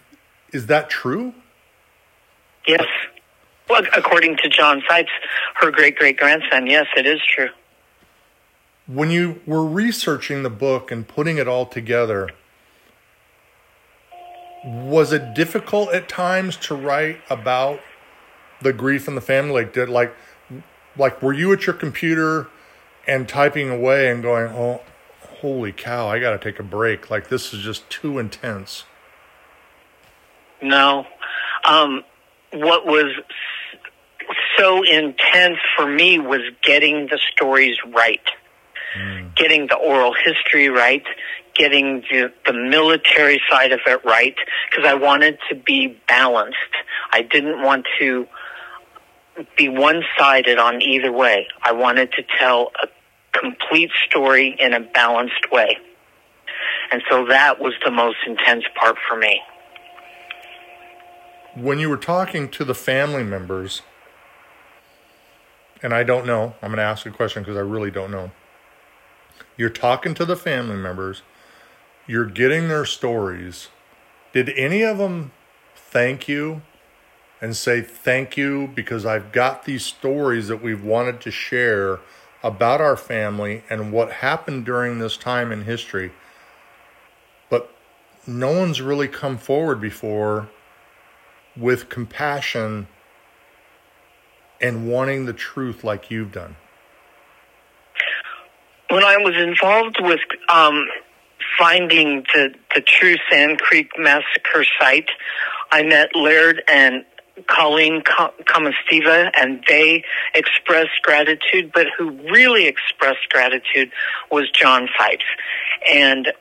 [0.54, 1.34] is that true?
[2.68, 2.86] Yes.
[3.70, 5.10] Well, according to John Sipes,
[5.56, 7.50] her great great grandson, yes, it is true
[8.88, 12.30] when you were researching the book and putting it all together,
[14.64, 17.80] was it difficult at times to write about
[18.62, 19.64] the grief in the family?
[19.64, 20.14] Like, did like,
[20.98, 22.48] like, were you at your computer
[23.08, 24.82] and typing away and going, "Oh,
[25.40, 27.10] holy cow, I got to take a break.
[27.10, 28.86] Like, this is just too intense."
[30.62, 31.06] No,
[31.66, 32.04] um,
[32.52, 33.14] what was
[34.58, 38.22] so intense for me was getting the stories right
[38.96, 39.36] mm.
[39.36, 41.04] getting the oral history right,
[41.54, 44.36] getting the, the military side of it right,
[44.70, 46.58] because I wanted to be balanced.
[47.12, 48.28] I didn't want to
[49.58, 51.48] be one sided on either way.
[51.62, 52.88] I wanted to tell a
[53.40, 55.78] complete story in a balanced way.
[56.92, 59.42] And so that was the most intense part for me.
[61.56, 63.82] When you were talking to the family members,
[65.82, 68.32] and I don't know, I'm going to ask a question because I really don't know.
[69.58, 71.22] You're talking to the family members.
[72.08, 73.70] You're getting their stories.
[74.34, 75.32] Did any of them
[75.76, 76.62] thank you
[77.42, 82.00] and say thank you because I've got these stories that we've wanted to share
[82.46, 86.14] about our family and what happened during this time in history?
[87.50, 87.70] But
[88.26, 90.48] no one's really come forward before
[91.58, 92.88] with compassion
[94.62, 96.56] and wanting the truth like you've done
[98.90, 100.88] when I was involved with um,
[101.58, 105.10] finding the the true Sand Creek massacre site,
[105.72, 107.06] I met Laird and
[107.48, 113.92] Colleen Cometsevah, and they expressed gratitude, but who really expressed gratitude
[114.32, 115.20] was John Sipes.
[115.92, 116.32] And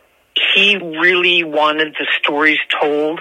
[0.55, 3.21] he really wanted the stories told.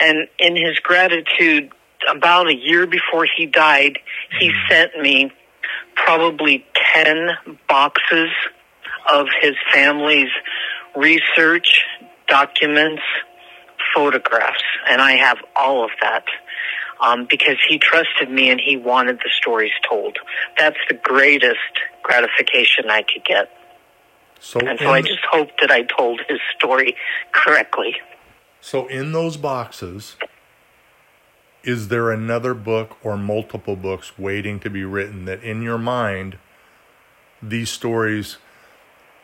[0.00, 1.70] And in his gratitude,
[2.08, 3.98] about a year before he died,
[4.38, 4.68] he mm-hmm.
[4.68, 5.32] sent me
[5.94, 6.64] probably
[6.94, 7.28] 10
[7.68, 8.30] boxes
[9.10, 10.30] of his family's
[10.94, 11.82] research,
[12.28, 13.02] documents,
[13.94, 14.62] photographs.
[14.88, 16.24] And I have all of that
[17.00, 20.18] um, because he trusted me and he wanted the stories told.
[20.58, 21.58] That's the greatest
[22.02, 23.50] gratification I could get.
[24.40, 26.96] So and so I just hope that I told his story
[27.32, 27.96] correctly.
[28.60, 30.16] So in those boxes,
[31.64, 36.38] is there another book or multiple books waiting to be written that in your mind
[37.42, 38.38] these stories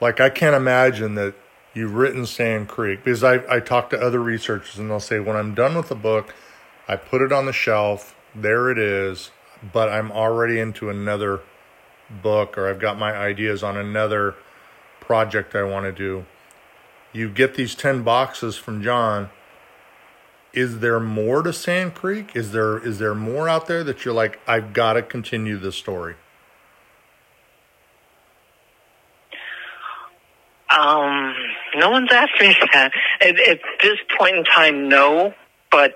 [0.00, 1.34] like I can't imagine that
[1.72, 5.36] you've written Sand Creek because I I talk to other researchers and they'll say when
[5.36, 6.34] I'm done with the book
[6.88, 8.14] I put it on the shelf.
[8.34, 9.30] There it is.
[9.72, 11.40] But I'm already into another
[12.10, 14.34] book or I've got my ideas on another
[15.00, 16.26] project I want to do.
[17.12, 19.30] You get these 10 boxes from John.
[20.52, 22.34] Is there more to Sand Creek?
[22.34, 25.72] Is there is there more out there that you're like I've got to continue the
[25.72, 26.16] story?
[30.70, 31.34] Um,
[31.76, 32.92] no one's asked me that.
[33.20, 35.34] At, at this point in time, no.
[35.70, 35.94] But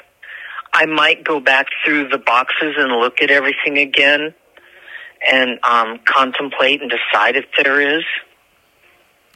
[0.77, 4.35] I might go back through the boxes and look at everything again
[5.27, 8.05] and um, contemplate and decide if there is.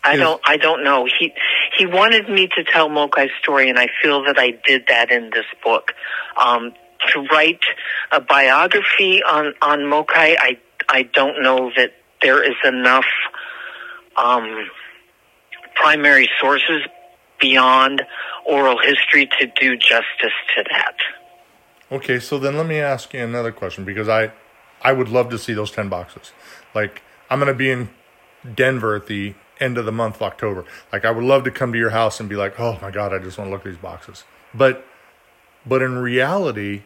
[0.05, 0.20] I yes.
[0.20, 0.40] don't.
[0.44, 1.07] I don't know.
[1.07, 1.33] He
[1.79, 5.31] he wanted me to tell Mokai's story, and I feel that I did that in
[5.31, 5.92] this book.
[6.37, 6.72] Um,
[7.09, 7.64] to write
[8.12, 10.59] a biography on on Mokai, I
[10.90, 13.07] I don't know that there is enough
[14.16, 14.68] um,
[15.74, 16.83] primary sources
[17.40, 18.03] beyond
[18.46, 20.96] oral history to do justice to that.
[21.92, 24.33] Okay, so then let me ask you another question because I
[24.83, 26.33] I would love to see those 10 boxes.
[26.74, 27.90] Like I'm to be in
[28.55, 30.64] Denver at the end of the month of October.
[30.92, 33.12] Like I would love to come to your house and be like, "Oh my god,
[33.12, 34.24] I just want to look at these boxes."
[34.55, 34.85] But
[35.66, 36.83] but in reality,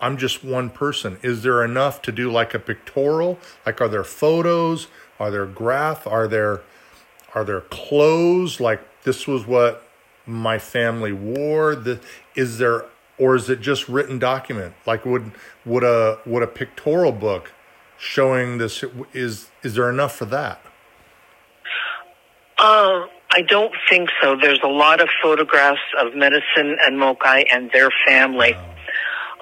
[0.00, 1.18] I'm just one person.
[1.22, 3.38] Is there enough to do like a pictorial?
[3.64, 4.88] Like are there photos?
[5.20, 6.06] Are there graph?
[6.06, 6.62] Are there
[7.34, 8.58] are there clothes?
[8.58, 9.82] Like this was what
[10.26, 11.76] my family wore.
[11.76, 12.00] The,
[12.34, 12.86] is there
[13.18, 14.74] or is it just written document?
[14.86, 15.32] Like would
[15.64, 17.52] would a would a pictorial book
[17.98, 20.60] showing this is is there enough for that?
[22.58, 24.36] Um, I don't think so.
[24.40, 28.54] There's a lot of photographs of Medicine and Mokai and their family.
[28.54, 28.72] Wow.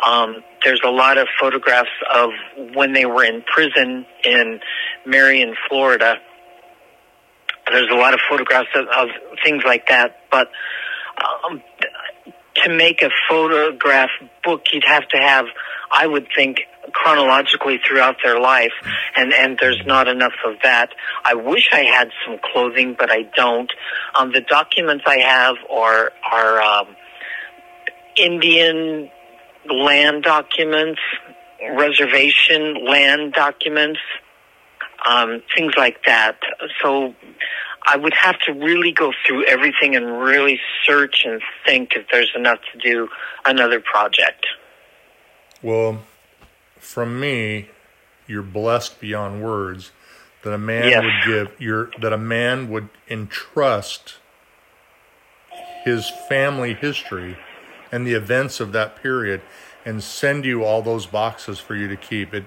[0.05, 2.31] Um, there's a lot of photographs of
[2.75, 4.61] when they were in prison in
[5.07, 6.17] Marion, Florida.
[7.71, 9.09] There's a lot of photographs of, of
[9.45, 10.51] things like that, but
[11.47, 11.63] um,
[12.62, 14.11] to make a photograph
[14.45, 15.47] book, you'd have to have,
[15.90, 16.59] I would think,
[16.93, 18.73] chronologically throughout their life,
[19.17, 20.90] and and there's not enough of that.
[21.25, 23.73] I wish I had some clothing, but I don't.
[24.14, 26.97] Um, the documents I have are are um,
[28.17, 29.11] Indian
[29.69, 31.01] land documents,
[31.77, 34.01] reservation land documents,
[35.09, 36.37] um, things like that.
[36.83, 37.14] So
[37.87, 42.31] I would have to really go through everything and really search and think if there's
[42.35, 43.09] enough to do
[43.44, 44.47] another project.
[45.62, 46.03] Well,
[46.79, 47.68] from me,
[48.27, 49.92] you're blessed beyond words
[50.42, 51.03] that a man yes.
[51.03, 54.16] would give your that a man would entrust
[55.85, 57.37] his family history
[57.92, 59.42] and the events of that period
[59.85, 62.33] and send you all those boxes for you to keep.
[62.33, 62.44] It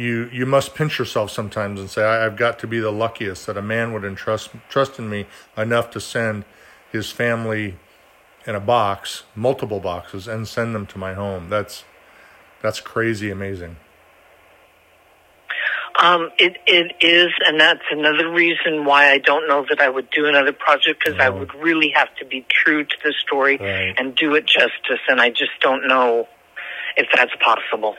[0.00, 3.46] you you must pinch yourself sometimes and say, I, have got to be the luckiest
[3.46, 6.44] that a man would entrust trust in me enough to send
[6.90, 7.76] his family
[8.46, 11.50] in a box, multiple boxes, and send them to my home.
[11.50, 11.84] That's
[12.62, 13.76] that's crazy amazing.
[16.02, 20.10] Um, it it is, and that's another reason why I don't know that I would
[20.10, 21.24] do another project because no.
[21.24, 23.94] I would really have to be true to the story right.
[23.98, 26.26] and do it justice, and I just don't know
[26.96, 27.96] if that's possible.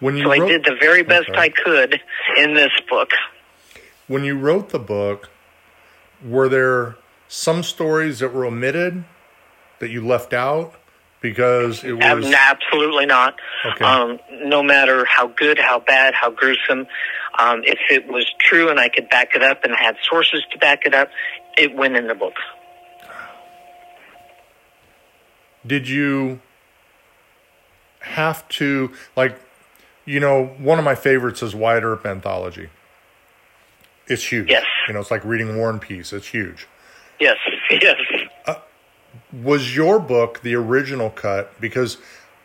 [0.00, 1.38] When you so wrote, I did the very best okay.
[1.38, 2.00] I could
[2.36, 3.10] in this book.
[4.06, 5.30] When you wrote the book,
[6.22, 6.96] were there
[7.28, 9.04] some stories that were omitted
[9.78, 10.74] that you left out
[11.20, 13.34] because it was absolutely not.
[13.64, 13.84] Okay.
[13.84, 16.86] Um, no matter how good, how bad, how gruesome,
[17.38, 20.42] um, if it was true and I could back it up and I had sources
[20.52, 21.08] to back it up,
[21.56, 22.34] it went in the book.
[25.66, 26.40] Did you
[28.00, 29.38] have to like
[30.04, 32.68] you know, one of my favorites is Wyatt Earp Anthology.
[34.06, 34.50] It's huge.
[34.50, 34.64] Yes.
[34.86, 36.12] You know, it's like reading War and Peace.
[36.12, 36.66] It's huge.
[37.20, 37.36] Yes.
[37.70, 37.96] Yes.
[38.46, 38.56] Uh,
[39.32, 41.58] was your book the original cut?
[41.60, 41.96] Because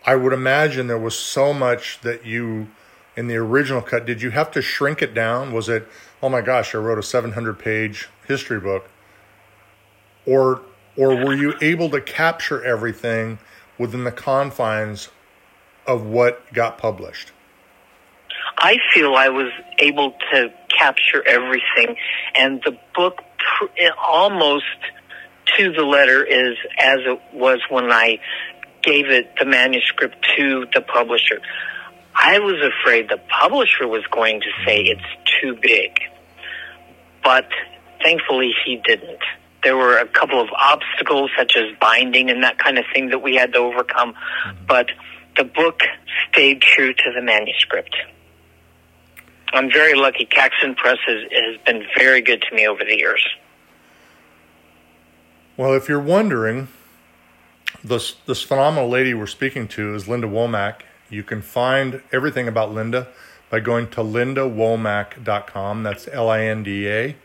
[0.06, 2.70] I would imagine there was so much that you
[3.16, 4.06] in the original cut.
[4.06, 5.52] Did you have to shrink it down?
[5.52, 5.88] Was it,
[6.24, 8.90] oh my gosh, I wrote a 700 page history book?
[10.26, 10.62] Or,
[10.96, 13.38] or were you able to capture everything
[13.78, 15.10] within the confines
[15.86, 17.34] of what got published?
[18.62, 21.96] I feel I was able to capture everything,
[22.38, 23.20] and the book
[23.98, 24.66] almost
[25.58, 28.20] to the letter is as it was when I
[28.84, 31.40] gave it the manuscript to the publisher.
[32.14, 35.02] I was afraid the publisher was going to say it's
[35.42, 36.00] too big,
[37.24, 37.48] but
[38.04, 39.20] thankfully he didn't.
[39.64, 43.20] There were a couple of obstacles, such as binding and that kind of thing, that
[43.20, 44.66] we had to overcome, mm-hmm.
[44.68, 44.88] but
[45.38, 45.82] the book
[46.30, 47.96] stayed true to the manuscript.
[49.54, 50.26] I'm very lucky.
[50.26, 53.26] Caxton Press has, has been very good to me over the years.
[55.58, 56.70] Well, if you're wondering,
[57.84, 60.82] this this phenomenal lady we're speaking to is Linda Wommack.
[61.10, 63.08] You can find everything about Linda
[63.50, 65.84] by going to lindawommack.com.
[65.84, 67.16] That's L I N D A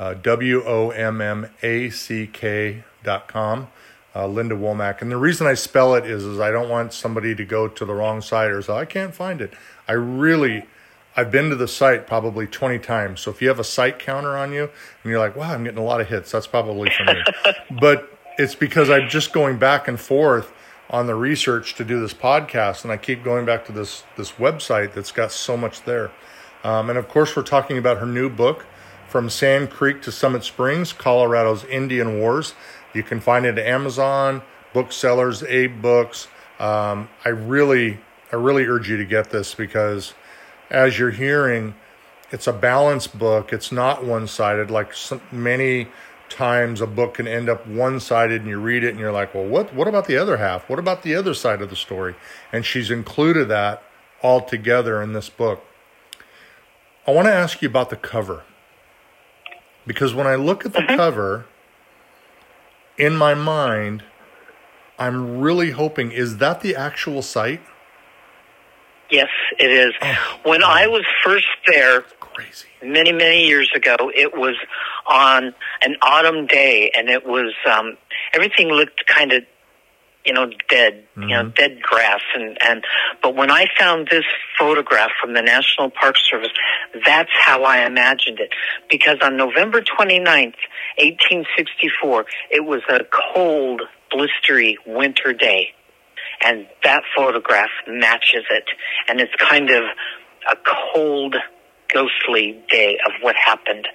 [0.00, 3.68] uh, W O M M A C K.com.
[4.12, 5.02] Uh, Linda Wommack.
[5.02, 7.84] And the reason I spell it is, is I don't want somebody to go to
[7.84, 9.52] the wrong site or say, I can't find it.
[9.86, 10.66] I really,
[11.20, 13.20] I've been to the site probably 20 times.
[13.20, 15.78] So if you have a site counter on you and you're like, wow, I'm getting
[15.78, 17.22] a lot of hits, that's probably for me.
[17.80, 20.50] but it's because I'm just going back and forth
[20.90, 24.32] on the research to do this podcast, and I keep going back to this this
[24.32, 26.10] website that's got so much there.
[26.64, 28.66] Um, and of course, we're talking about her new book,
[29.08, 32.54] From Sand Creek to Summit Springs: Colorado's Indian Wars.
[32.92, 34.42] You can find it at Amazon,
[34.72, 36.26] booksellers, Abe Books.
[36.58, 38.00] Um, I really,
[38.32, 40.14] I really urge you to get this because,
[40.70, 41.74] as you're hearing,
[42.30, 43.52] it's a balanced book.
[43.52, 44.70] It's not one-sided.
[44.70, 45.88] Like so many
[46.28, 49.44] times a book can end up one-sided and you read it and you're like well
[49.44, 50.68] what what about the other half?
[50.70, 52.14] What about the other side of the story?
[52.52, 53.82] And she's included that
[54.22, 55.64] all together in this book.
[57.06, 58.44] I want to ask you about the cover.
[59.86, 60.96] Because when i look at the mm-hmm.
[60.96, 61.46] cover
[62.96, 64.04] in my mind
[64.98, 67.62] i'm really hoping is that the actual site
[69.10, 72.04] yes it is oh, when i was first there
[72.40, 72.68] crazy.
[72.82, 74.56] Many, many years ago, it was
[75.06, 77.96] on an autumn day, and it was um,
[78.32, 79.42] everything looked kind of,
[80.24, 81.22] you know, dead, mm-hmm.
[81.22, 81.54] you know, mm-hmm.
[81.54, 82.84] dead grass, and and.
[83.22, 84.24] But when I found this
[84.58, 86.52] photograph from the National Park Service,
[87.06, 88.52] that's how I imagined it.
[88.88, 90.56] Because on November 29th,
[90.98, 93.00] 1864, it was a
[93.34, 93.82] cold,
[94.12, 95.74] blistery winter day
[96.42, 98.64] and that photograph matches it.
[99.08, 99.84] And it's kind of
[100.50, 100.56] a
[100.94, 101.36] cold
[101.92, 103.88] ghostly day of what happened,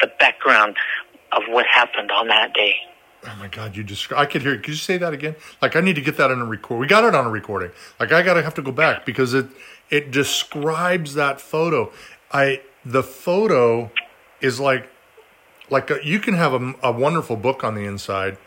[0.00, 0.76] the background
[1.32, 2.74] of what happened on that day.
[3.24, 3.76] Oh my God!
[3.76, 4.56] You just I could hear.
[4.56, 5.34] Could you say that again?
[5.60, 6.78] Like I need to get that on a record.
[6.78, 7.72] We got it on a recording.
[7.98, 9.46] Like I gotta have to go back because it
[9.90, 11.90] it describes that photo.
[12.30, 13.90] I the photo
[14.40, 14.88] is like
[15.68, 18.38] like a, you can have a, a wonderful book on the inside,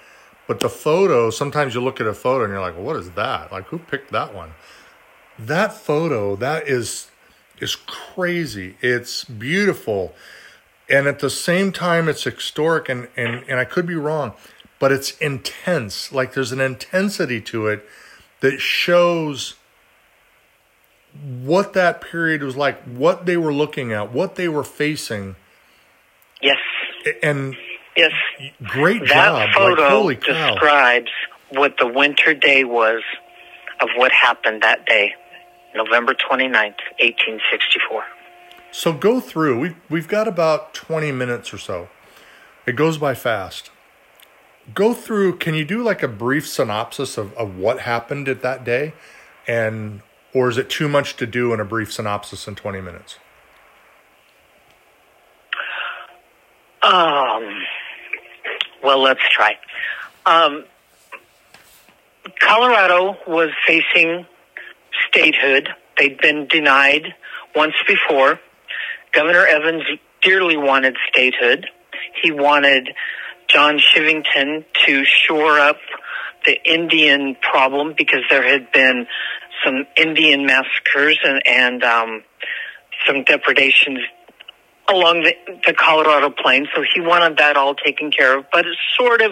[0.47, 3.11] but the photo sometimes you look at a photo and you're like, well, what is
[3.11, 3.51] that?
[3.51, 4.53] Like who picked that one?
[5.39, 7.09] That photo that is
[7.59, 8.75] is crazy.
[8.81, 10.13] It's beautiful.
[10.89, 14.33] And at the same time, it's historic, and, and, and I could be wrong,
[14.77, 16.11] but it's intense.
[16.11, 17.87] Like there's an intensity to it
[18.41, 19.55] that shows
[21.13, 25.35] what that period was like, what they were looking at, what they were facing.
[26.41, 26.57] Yes.
[27.21, 27.55] And
[27.95, 28.11] yes,
[28.63, 29.49] great that job.
[29.49, 31.11] That photo like, describes
[31.49, 33.01] what the winter day was
[33.81, 35.13] of what happened that day.
[35.75, 38.03] November 29th, 1864.
[38.71, 39.59] So go through.
[39.59, 41.89] We've, we've got about 20 minutes or so.
[42.65, 43.71] It goes by fast.
[44.73, 48.63] Go through, can you do like a brief synopsis of, of what happened at that
[48.63, 48.93] day?
[49.47, 50.01] And,
[50.33, 53.17] or is it too much to do in a brief synopsis in 20 minutes?
[56.83, 57.63] Um,
[58.83, 59.55] well, let's try.
[60.25, 60.65] Um,
[62.39, 64.25] Colorado was facing
[65.09, 65.69] statehood.
[65.97, 67.13] They'd been denied
[67.55, 68.39] once before.
[69.11, 69.83] Governor Evans
[70.21, 71.67] dearly wanted statehood.
[72.21, 72.89] He wanted
[73.47, 75.77] John Chivington to shore up
[76.45, 79.07] the Indian problem because there had been
[79.65, 82.23] some Indian massacres and, and um,
[83.05, 83.99] some depredations
[84.91, 85.33] along the,
[85.65, 86.67] the Colorado plains.
[86.75, 88.45] So he wanted that all taken care of.
[88.51, 89.31] But it's sort of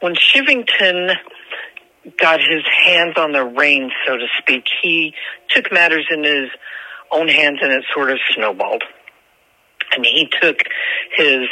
[0.00, 1.14] when Chivington
[2.20, 4.64] got his hands on the reins, so to speak.
[4.82, 5.14] He
[5.50, 6.50] took matters in his
[7.10, 8.82] own hands and it sort of snowballed.
[9.94, 10.56] And he took
[11.16, 11.46] his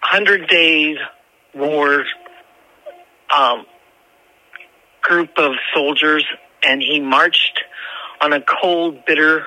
[0.00, 0.98] hundred days
[1.54, 2.04] war
[3.34, 3.64] um,
[5.00, 6.24] group of soldiers,
[6.62, 7.60] and he marched
[8.20, 9.46] on a cold, bitter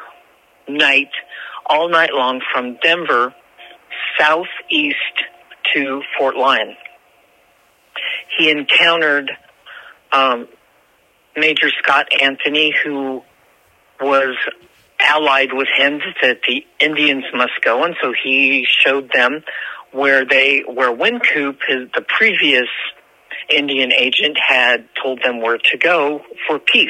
[0.68, 1.10] night
[1.70, 3.34] all night long from Denver
[4.20, 4.96] southeast
[5.74, 6.76] to Fort Lyon.
[8.38, 9.32] He encountered
[10.12, 10.48] um,
[11.36, 13.24] Major Scott Anthony, who
[14.00, 14.36] was
[15.00, 19.44] allied with him that the Indians must go, and so he showed them
[19.92, 22.68] where they where Wynkoop, his, the previous
[23.50, 26.90] Indian agent, had told them where to go for peace.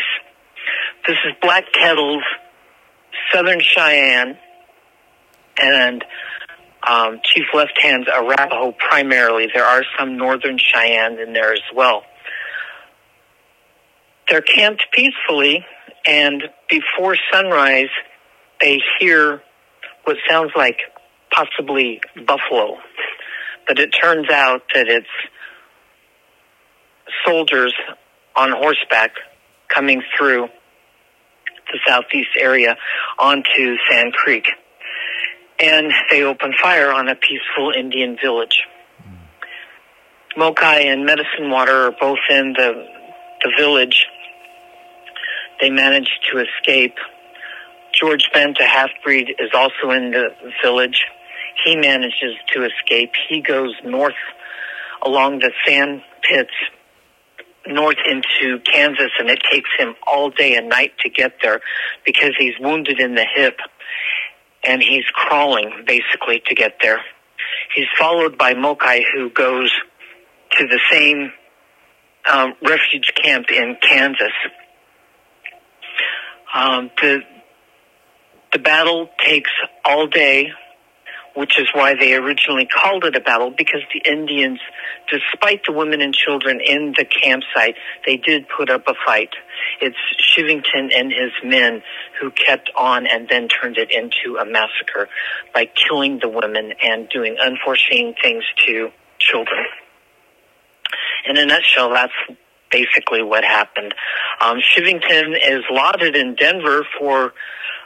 [1.07, 2.23] This is Black Kettle's
[3.31, 4.37] Southern Cheyenne
[5.59, 6.03] and
[6.87, 9.47] um, Chief Left Hand's Arapaho primarily.
[9.53, 12.03] There are some Northern Cheyenne in there as well.
[14.29, 15.65] They're camped peacefully,
[16.05, 17.89] and before sunrise,
[18.61, 19.41] they hear
[20.03, 20.77] what sounds like
[21.31, 22.77] possibly buffalo.
[23.67, 25.07] But it turns out that it's
[27.25, 27.73] soldiers
[28.35, 29.11] on horseback
[29.67, 30.47] coming through
[31.71, 32.77] the southeast area
[33.19, 34.45] onto Sand Creek.
[35.59, 38.63] And they open fire on a peaceful Indian village.
[40.37, 42.85] Mokai and Medicine Water are both in the,
[43.43, 44.05] the village.
[45.59, 46.95] They manage to escape.
[47.91, 50.29] George Bent, a half breed, is also in the
[50.63, 51.05] village.
[51.65, 53.13] He manages to escape.
[53.27, 54.13] He goes north
[55.03, 56.53] along the sand pits
[57.69, 61.61] north into Kansas, and it takes him all day and night to get there
[62.05, 63.57] because he's wounded in the hip
[64.67, 66.99] and he's crawling basically to get there.
[67.75, 69.71] He's followed by Mokai, who goes
[70.51, 71.31] to the same
[72.29, 74.33] um, refuge camp in Kansas.
[76.53, 77.21] Um, the
[78.53, 79.51] the battle takes
[79.85, 80.51] all day
[81.37, 84.59] which is why they originally called it a battle because the Indians,
[85.07, 87.75] despite the women and children in the campsite,
[88.07, 89.29] they did put up a fight.
[89.79, 89.95] It's
[90.33, 91.83] Chivington and his men
[92.19, 95.09] who kept on and then turned it into a massacre
[95.53, 99.63] by killing the women and doing unforeseen things to children.
[101.27, 102.13] In a nutshell, that's
[102.71, 103.93] basically what happened.
[104.41, 107.33] Um, Chivington is lauded in Denver for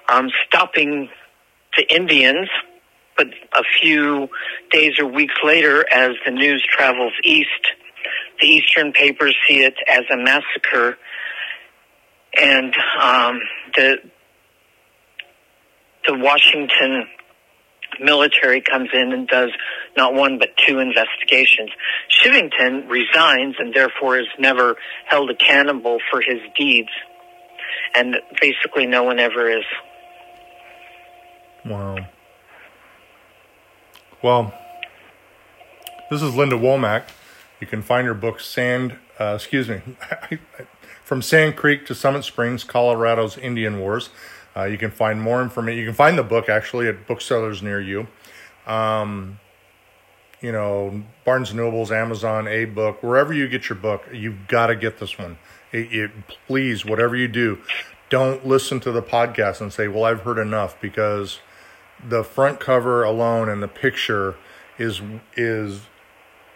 [0.07, 1.09] um, stopping
[1.75, 2.47] the Indians
[3.23, 4.29] but a few
[4.71, 7.49] days or weeks later, as the news travels east,
[8.39, 10.97] the eastern papers see it as a massacre,
[12.37, 13.39] and um,
[13.75, 13.97] the
[16.07, 17.07] the Washington
[17.99, 19.51] military comes in and does
[19.95, 21.69] not one but two investigations.
[22.09, 26.89] Chivington resigns and therefore is never held accountable for his deeds,
[27.93, 29.65] and basically no one ever is.
[31.65, 31.97] Wow.
[34.23, 34.53] Well,
[36.11, 37.05] this is Linda Wommack.
[37.59, 39.81] You can find her book, Sand, uh, excuse me,
[41.03, 44.11] From Sand Creek to Summit Springs, Colorado's Indian Wars.
[44.55, 45.79] Uh, you can find more information.
[45.79, 48.07] You can find the book actually at booksellers near you.
[48.67, 49.39] Um,
[50.39, 54.67] you know, Barnes and Nobles, Amazon, A Book, wherever you get your book, you've got
[54.67, 55.39] to get this one.
[55.71, 56.11] It, it,
[56.47, 57.59] please, whatever you do,
[58.09, 61.39] don't listen to the podcast and say, "Well, I've heard enough," because
[62.07, 64.35] the front cover alone and the picture
[64.77, 65.01] is
[65.35, 65.81] is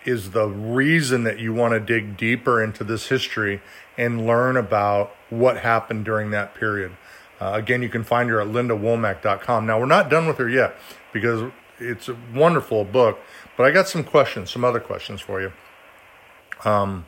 [0.06, 3.62] is the reason that you want to dig deeper into this history
[3.98, 6.92] and learn about what happened during that period.
[7.42, 9.66] Uh, again, you can find her at lindawommack.com.
[9.66, 10.76] Now, we're not done with her yet
[11.12, 13.20] because it's a wonderful book,
[13.58, 15.52] but I got some questions, some other questions for you.
[16.64, 17.06] Um,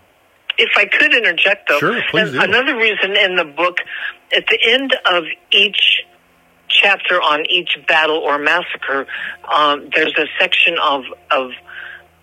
[0.57, 2.41] if I could interject, though, sure, please do.
[2.41, 3.77] another reason in the book,
[4.35, 6.03] at the end of each
[6.81, 9.07] chapter on each battle or massacre,
[9.51, 11.51] um, there's a section of of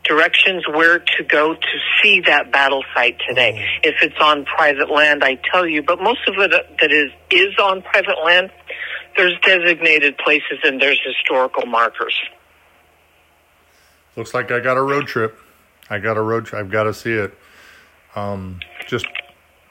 [0.04, 3.52] directions where to go to see that battle site today.
[3.52, 3.88] Mm.
[3.88, 6.50] If it's on private land, I tell you, but most of it
[6.80, 8.50] that is is on private land.
[9.16, 12.14] There's designated places and there's historical markers.
[14.16, 15.38] Looks like I got a road trip.
[15.88, 16.60] I got a road trip.
[16.60, 17.36] I've got to see it.
[18.16, 19.06] Um, just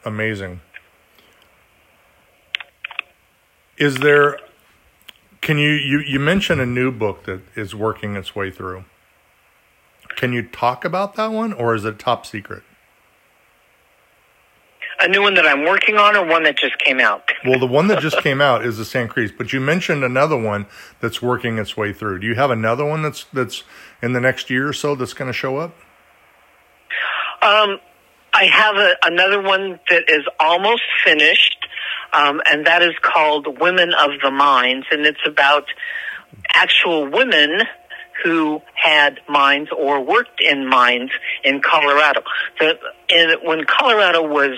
[0.05, 0.61] amazing.
[3.77, 4.39] Is there
[5.43, 8.85] can you, you you mentioned a new book that is working its way through?
[10.15, 12.63] Can you talk about that one, or is it top secret?
[15.01, 17.29] A new one that I'm working on, or one that just came out?
[17.45, 20.37] well, the one that just came out is the San Creek, but you mentioned another
[20.37, 20.65] one
[21.01, 22.19] that's working its way through.
[22.19, 23.63] Do you have another one that's that's
[24.01, 25.75] in the next year or so that's going to show up?
[27.41, 27.79] Um,
[28.33, 31.57] I have a, another one that is almost finished
[32.13, 35.65] um, and that is called Women of the Mines, and it's about
[36.53, 37.59] actual women
[38.23, 41.11] who had mines or worked in mines
[41.43, 42.21] in Colorado.
[42.59, 42.77] The,
[43.43, 44.57] when Colorado was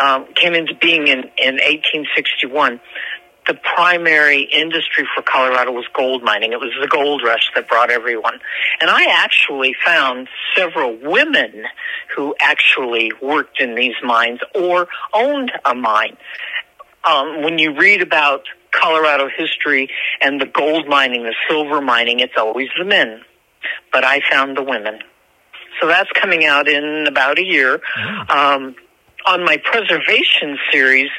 [0.00, 2.80] um, came into being in, in 1861,
[3.46, 6.52] the primary industry for Colorado was gold mining.
[6.52, 8.38] It was the gold rush that brought everyone.
[8.80, 11.64] And I actually found several women
[12.14, 16.16] who actually worked in these mines or owned a mine.
[17.04, 19.88] Um, when you read about Colorado history
[20.20, 23.22] and the gold mining, the silver mining, it's always the men.
[23.92, 25.00] But I found the women.
[25.80, 27.80] So that's coming out in about a year.
[28.28, 28.76] Um,
[29.26, 31.10] on my preservation series,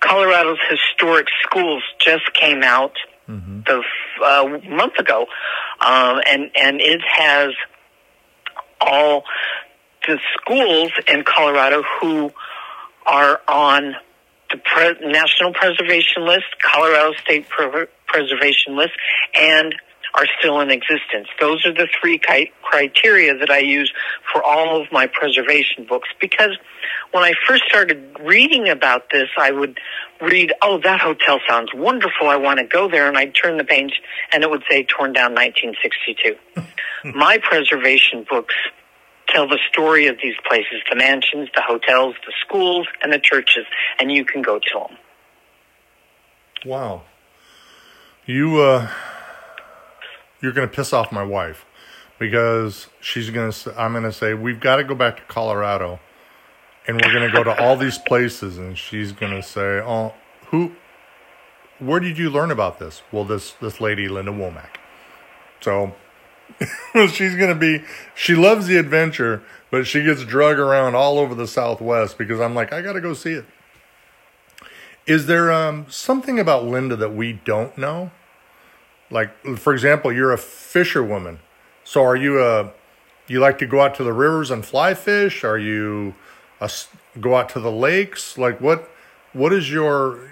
[0.00, 2.92] Colorado's historic schools just came out
[3.28, 3.60] mm-hmm.
[3.66, 3.82] the
[4.24, 5.26] uh, month ago,
[5.80, 7.50] um, and and it has
[8.80, 9.24] all
[10.06, 12.32] the schools in Colorado who
[13.06, 13.94] are on
[14.50, 18.92] the Pre- National Preservation List, Colorado State Pre- Preservation List,
[19.34, 19.74] and
[20.14, 21.28] are still in existence.
[21.40, 22.20] Those are the three
[22.62, 23.92] criteria that I use
[24.32, 26.58] for all of my preservation books because
[27.12, 29.78] when I first started reading about this, I would
[30.20, 32.28] read, oh, that hotel sounds wonderful.
[32.28, 33.08] I want to go there.
[33.08, 34.00] And I'd turn the page
[34.32, 36.36] and it would say torn down 1962.
[37.16, 38.54] my preservation books
[39.32, 43.64] tell the story of these places, the mansions, the hotels, the schools, and the churches,
[43.98, 44.98] and you can go to them.
[46.64, 47.02] Wow.
[48.26, 48.90] You, uh,
[50.40, 51.64] you're going to piss off my wife
[52.18, 56.00] because she's going to, I'm going to say, we've got to go back to Colorado
[56.86, 58.58] and we're going to go to all these places.
[58.58, 60.12] And she's going to say, oh,
[60.48, 60.72] who,
[61.78, 63.02] where did you learn about this?
[63.10, 64.76] Well, this, this lady, Linda Wommack.
[65.60, 65.94] So
[67.12, 67.84] she's going to be,
[68.14, 72.54] she loves the adventure, but she gets drug around all over the Southwest because I'm
[72.54, 73.44] like, I got to go see it.
[75.06, 78.10] Is there um, something about Linda that we don't know?
[79.10, 81.40] Like, for example, you're a fisherwoman.
[81.84, 82.72] So are you a,
[83.26, 85.42] you like to go out to the rivers and fly fish?
[85.42, 86.14] Are you
[86.60, 86.70] a,
[87.20, 88.38] go out to the lakes?
[88.38, 88.88] Like what,
[89.32, 90.30] what is your,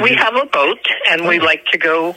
[0.00, 0.16] we you...
[0.16, 1.28] have a boat and oh.
[1.28, 2.14] we like to go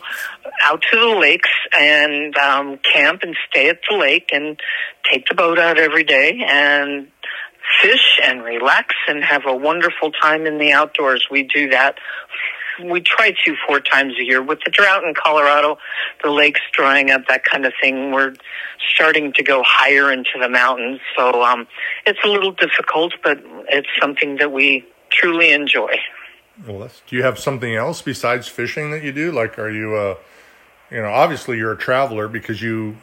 [0.61, 4.59] out to the lakes and um, camp and stay at the lake and
[5.11, 7.07] take the boat out every day and
[7.81, 11.27] fish and relax and have a wonderful time in the outdoors.
[11.29, 11.97] We do that
[12.83, 14.41] we try to four times a year.
[14.41, 15.77] With the drought in Colorado,
[16.23, 18.33] the lakes drying up, that kind of thing, we're
[18.93, 20.99] starting to go higher into the mountains.
[21.17, 21.67] So um,
[22.05, 25.95] it's a little difficult, but it's something that we truly enjoy.
[26.65, 29.31] Well, that's, do you have something else besides fishing that you do?
[29.31, 30.15] Like, are you, uh,
[30.89, 32.97] you know, obviously you're a traveler because you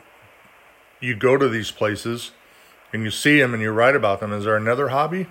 [1.00, 2.30] you go to these places
[2.92, 4.32] and you see them and you write about them.
[4.32, 5.26] Is there another hobby?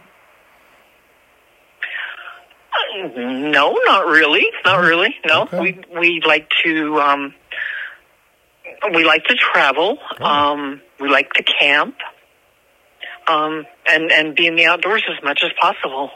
[2.93, 4.45] No, not really.
[4.65, 4.88] Not mm-hmm.
[4.88, 5.15] really.
[5.26, 5.59] No, okay.
[5.59, 7.34] we we like to um,
[8.93, 9.97] we like to travel.
[10.19, 10.26] Oh.
[10.26, 11.95] Um, we like to camp,
[13.28, 16.11] um, and and be in the outdoors as much as possible.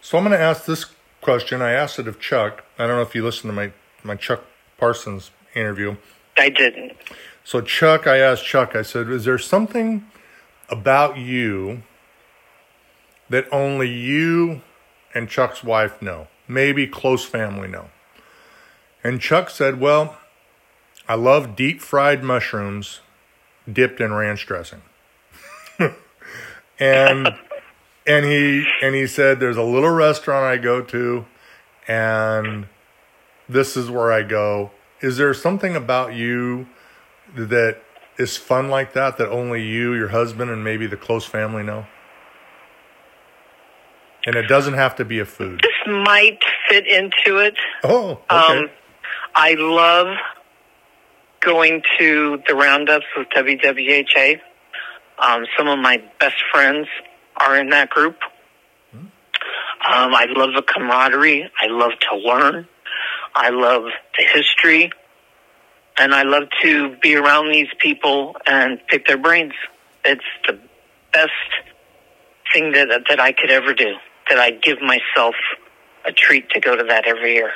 [0.00, 0.86] So I'm going to ask this
[1.24, 1.60] question.
[1.60, 2.64] I asked it of Chuck.
[2.78, 3.72] I don't know if you listened to my
[4.02, 4.44] my Chuck
[4.78, 5.96] Parsons interview.
[6.38, 6.92] I didn't.
[7.42, 8.76] So Chuck, I asked Chuck.
[8.76, 10.06] I said, "Is there something
[10.68, 11.82] about you
[13.28, 14.62] that only you
[15.14, 16.28] and Chuck's wife know.
[16.48, 17.90] Maybe close family know.
[19.02, 20.18] And Chuck said, Well,
[21.08, 23.00] I love deep fried mushrooms
[23.70, 24.82] dipped in ranch dressing.
[26.78, 27.28] and
[28.06, 31.26] and he and he said there's a little restaurant I go to
[31.86, 32.66] and
[33.48, 34.70] this is where I go.
[35.00, 36.66] Is there something about you
[37.36, 37.78] that
[38.18, 41.86] is fun like that that only you, your husband, and maybe the close family know?
[44.26, 45.60] And it doesn't have to be a food.
[45.62, 46.38] This might
[46.70, 47.54] fit into it.
[47.82, 48.58] Oh, okay.
[48.60, 48.70] Um,
[49.34, 50.16] I love
[51.40, 54.40] going to the roundups with WWHA.
[55.18, 56.88] Um, some of my best friends
[57.36, 58.16] are in that group.
[59.86, 61.50] Um, I love the camaraderie.
[61.60, 62.66] I love to learn.
[63.34, 63.82] I love
[64.18, 64.90] the history.
[65.98, 69.52] And I love to be around these people and pick their brains.
[70.04, 70.58] It's the
[71.12, 71.30] best
[72.52, 73.94] thing that, that I could ever do
[74.28, 75.34] that I give myself
[76.06, 77.52] a treat to go to that every year.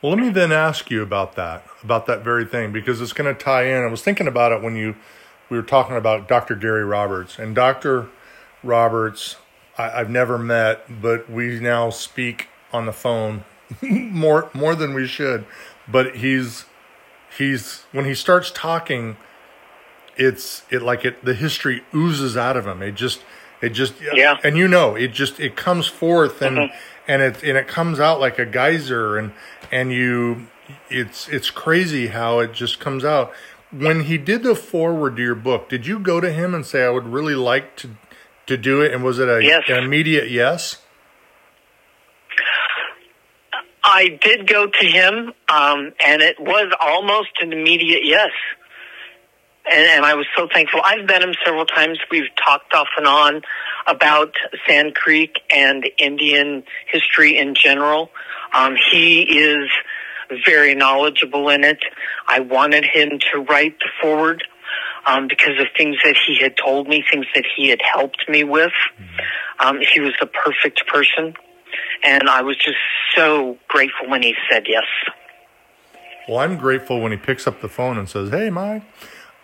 [0.00, 3.34] Well, let me then ask you about that, about that very thing, because it's going
[3.34, 3.82] to tie in.
[3.82, 4.96] I was thinking about it when you
[5.50, 6.54] we were talking about Dr.
[6.54, 8.08] Gary Roberts, and Dr.
[8.64, 9.36] Roberts,
[9.78, 13.44] I, have never met, but we now speak on the phone
[13.82, 15.44] more more than we should.
[15.88, 16.64] But he's
[17.36, 19.16] he's when he starts talking,
[20.16, 22.82] it's it like it the history oozes out of him.
[22.82, 23.22] It just
[23.60, 26.76] it just yeah, and you know, it just it comes forth and mm-hmm.
[27.08, 29.32] and it and it comes out like a geyser and
[29.72, 30.48] and you
[30.90, 33.32] it's it's crazy how it just comes out.
[33.72, 36.84] When he did the forward to your book, did you go to him and say,
[36.84, 37.90] "I would really like to
[38.46, 38.92] to do it?
[38.92, 39.62] And was it a, Yes.
[39.68, 40.78] an immediate yes?
[43.82, 48.30] I did go to him, um, and it was almost an immediate yes.
[49.70, 50.80] And, and I was so thankful.
[50.82, 51.98] I've met him several times.
[52.10, 53.42] We've talked off and on
[53.86, 54.34] about
[54.66, 58.10] Sand Creek and Indian history in general.
[58.54, 59.68] Um, he is
[60.46, 61.84] very knowledgeable in it.
[62.26, 64.42] I wanted him to write the forward
[65.06, 68.44] um, because of things that he had told me, things that he had helped me
[68.44, 68.72] with.
[69.60, 71.34] Um, he was the perfect person,
[72.02, 72.78] and I was just
[73.14, 74.84] so grateful when he said yes.
[76.28, 78.82] Well, I'm grateful when he picks up the phone and says, "Hey, Mike."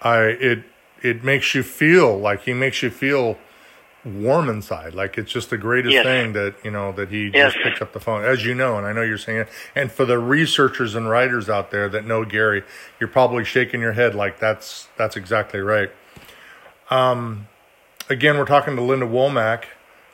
[0.03, 0.65] I it
[1.03, 3.39] it makes you feel like he makes you feel
[4.05, 4.95] warm inside.
[4.95, 6.05] Like it's just the greatest Yes.
[6.05, 7.53] thing that you know that he Yes.
[7.53, 9.49] just picks up the phone, as you know, and I know you're saying it.
[9.75, 12.63] And for the researchers and writers out there that know Gary,
[12.99, 15.91] you're probably shaking your head like that's that's exactly right.
[16.91, 17.49] Um,
[18.09, 19.65] again, we're talking to Linda Wommack.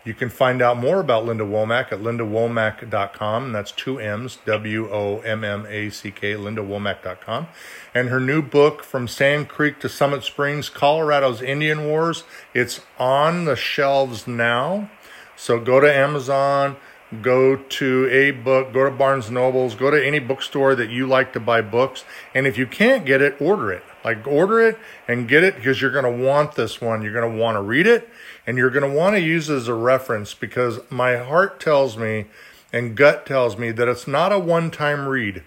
[0.07, 3.51] You can find out more about Linda Wommack at lindawommack.com.
[3.51, 7.49] That's two M's, W O M M A C K, lindawommack.com.
[7.93, 12.23] And her new book, From Sand Creek to Summit Springs, Colorado's Indian Wars,
[12.55, 14.89] it's on the shelves now.
[15.35, 16.77] So go to Amazon,
[17.21, 21.33] go to a book, go to Barnes Nobles, go to any bookstore that you like
[21.33, 22.05] to buy books.
[22.33, 23.83] And if you can't get it, order it.
[24.05, 24.79] Like order it
[25.09, 27.03] and get it because you're going to want this one.
[27.03, 28.09] You're going to want to read it
[28.47, 32.27] and you're going to want to use as a reference because my heart tells me
[32.73, 35.43] and gut tells me that it's not a one-time read.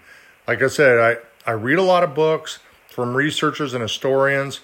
[0.46, 4.60] Like I said, I, I read a lot of books from researchers and historians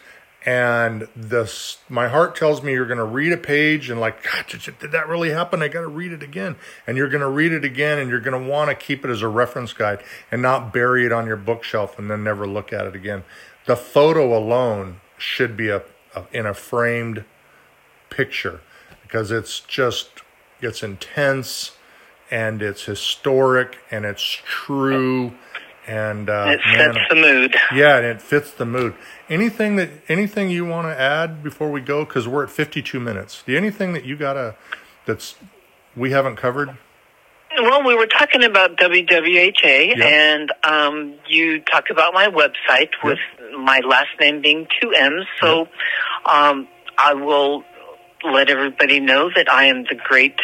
[0.47, 4.47] and this my heart tells me you're going to read a page and like God,
[4.49, 5.61] did, did that really happen?
[5.61, 6.55] I got to read it again.
[6.87, 9.11] And you're going to read it again and you're going to want to keep it
[9.11, 12.72] as a reference guide and not bury it on your bookshelf and then never look
[12.72, 13.24] at it again.
[13.66, 15.82] The photo alone should be a,
[16.14, 17.24] a in a framed
[18.21, 18.61] picture
[19.03, 20.09] because it's just
[20.61, 21.73] it's intense
[22.31, 25.33] and it's historic and it's true
[25.87, 27.55] and uh, It man, the mood.
[27.73, 28.95] yeah, and it fits the mood.
[29.29, 32.05] Anything that anything you want to add before we go?
[32.05, 33.45] Because we're at fifty-two minutes.
[33.47, 34.57] Do anything that you gotta
[35.05, 35.37] that's
[35.97, 36.77] we haven't covered?
[37.59, 40.05] Well, we were talking about WWHA, Yeah.
[40.05, 43.19] and um, you talked about my website with
[43.57, 45.25] my last name being two M's.
[45.41, 45.69] So
[46.27, 46.67] um,
[46.99, 47.64] I will
[48.25, 50.39] let everybody know that I am the great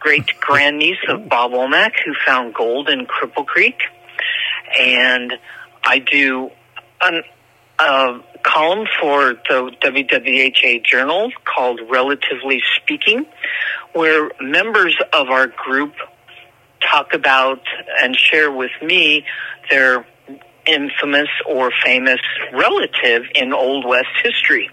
[0.00, 3.80] great grandniece of Bob Womack, who found gold in Cripple Creek,
[4.78, 5.32] and
[5.82, 6.50] I do
[7.00, 7.22] an,
[7.80, 13.26] a column for the WWHA Journal called Relatively Speaking,
[13.92, 15.94] where members of our group
[16.80, 17.60] talk about
[18.00, 19.24] and share with me
[19.70, 20.06] their
[20.66, 22.20] infamous or famous
[22.52, 24.70] relative in Old West history.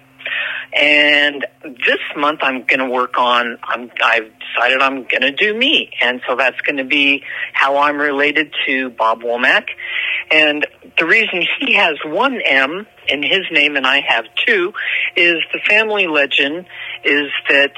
[0.75, 5.53] And this month I'm going to work on, I'm, I've decided I'm going to do
[5.57, 5.91] me.
[6.01, 7.23] And so that's going to be
[7.53, 9.67] how I'm related to Bob Womack.
[10.31, 10.67] And
[10.97, 14.73] the reason he has one M in his name and I have two
[15.15, 16.65] is the family legend
[17.05, 17.71] is that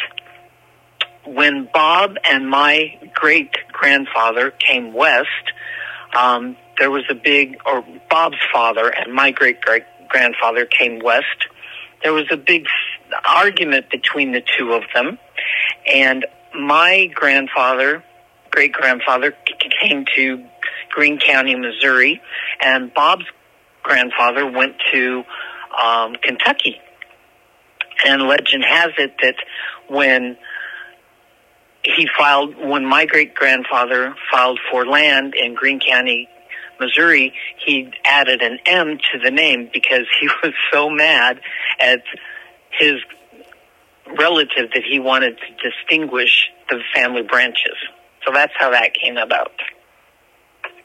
[1.26, 5.28] when Bob and my great grandfather came west,
[6.18, 11.48] um, there was a big, or Bob's father and my great great grandfather came west.
[12.04, 12.66] There was a big
[13.26, 15.18] argument between the two of them,
[15.92, 16.26] and
[16.58, 18.04] my grandfather,
[18.50, 19.34] great grandfather,
[19.82, 20.46] came to
[20.90, 22.22] Greene County, Missouri,
[22.62, 23.26] and Bob's
[23.84, 25.24] grandfather went to
[25.82, 26.80] um, Kentucky.
[28.06, 29.36] And legend has it that
[29.88, 30.38] when
[31.84, 36.28] he filed when my great grandfather filed for land in Greene County,
[36.80, 37.34] Missouri,
[37.66, 41.40] he added an M to the name because he was so mad
[41.80, 42.04] at
[42.72, 43.02] his
[44.18, 47.76] relative that he wanted to distinguish the family branches.
[48.26, 49.52] So that's how that came about.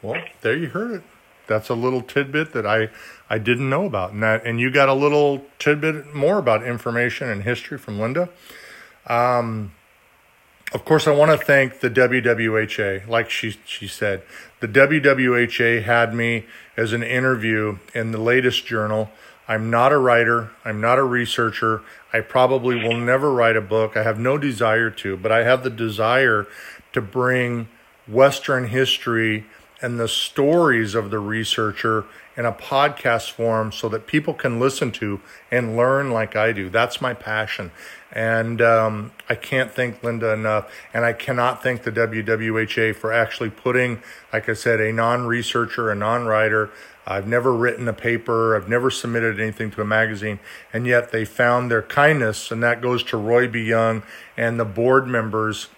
[0.00, 1.02] Well, there you heard it.
[1.46, 2.88] That's a little tidbit that I
[3.28, 7.28] I didn't know about, and that and you got a little tidbit more about information
[7.28, 8.28] and history from Linda.
[9.06, 9.72] Um,
[10.72, 13.06] of course, I want to thank the WWHA.
[13.06, 14.22] Like she she said,
[14.60, 16.46] the WWHA had me
[16.76, 19.10] as an interview in the latest journal.
[19.48, 20.50] I'm not a writer.
[20.64, 21.82] I'm not a researcher.
[22.12, 23.96] I probably will never write a book.
[23.96, 26.46] I have no desire to, but I have the desire
[26.92, 27.68] to bring
[28.06, 29.44] Western history
[29.82, 32.04] and the stories of the researcher
[32.36, 35.20] in a podcast form so that people can listen to
[35.50, 36.68] and learn like I do.
[36.70, 37.70] That's my passion.
[38.10, 40.70] And um, I can't thank Linda enough.
[40.92, 44.02] And I cannot thank the WWHA for actually putting,
[44.32, 46.70] like I said, a non researcher, a non writer,
[47.06, 50.38] I've never written a paper, I've never submitted anything to a magazine,
[50.72, 53.60] and yet they found their kindness, and that goes to Roy B.
[53.62, 54.04] Young
[54.36, 55.68] and the board members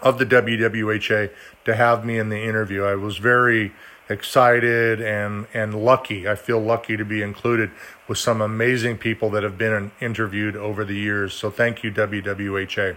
[0.00, 1.30] of the WWHA
[1.64, 2.82] to have me in the interview.
[2.82, 3.72] I was very
[4.12, 6.28] excited and and lucky.
[6.28, 7.70] I feel lucky to be included
[8.06, 11.34] with some amazing people that have been interviewed over the years.
[11.34, 12.96] So thank you WWHA.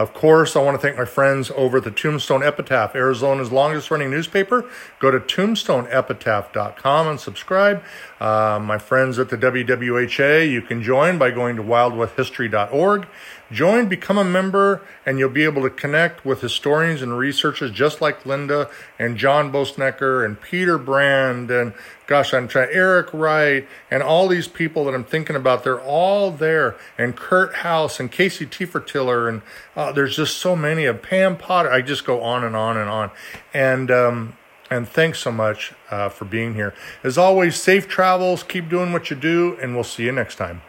[0.00, 3.90] Of course, I want to thank my friends over at the Tombstone Epitaph, Arizona's longest
[3.90, 4.64] running newspaper.
[4.98, 7.82] Go to tombstoneepitaph.com and subscribe.
[8.18, 13.08] Uh, my friends at the WWHA, you can join by going to wildwesthistory.org.
[13.52, 18.00] Join, become a member, and you'll be able to connect with historians and researchers just
[18.00, 21.74] like Linda and John Boessenecker and Peter Brand and
[22.10, 25.62] gosh, I'm trying Eric Wright and all these people that I'm thinking about.
[25.62, 29.42] They're all there, and Kurt House and Casey Tefertiller, and
[29.76, 31.70] uh, there's just so many of Pam Potter.
[31.70, 33.12] I just go on and on and on,
[33.54, 34.36] and um,
[34.70, 36.74] and thanks so much uh, for being here.
[37.04, 38.42] As always, safe travels.
[38.42, 40.62] Keep doing what you do, and we'll see you next time.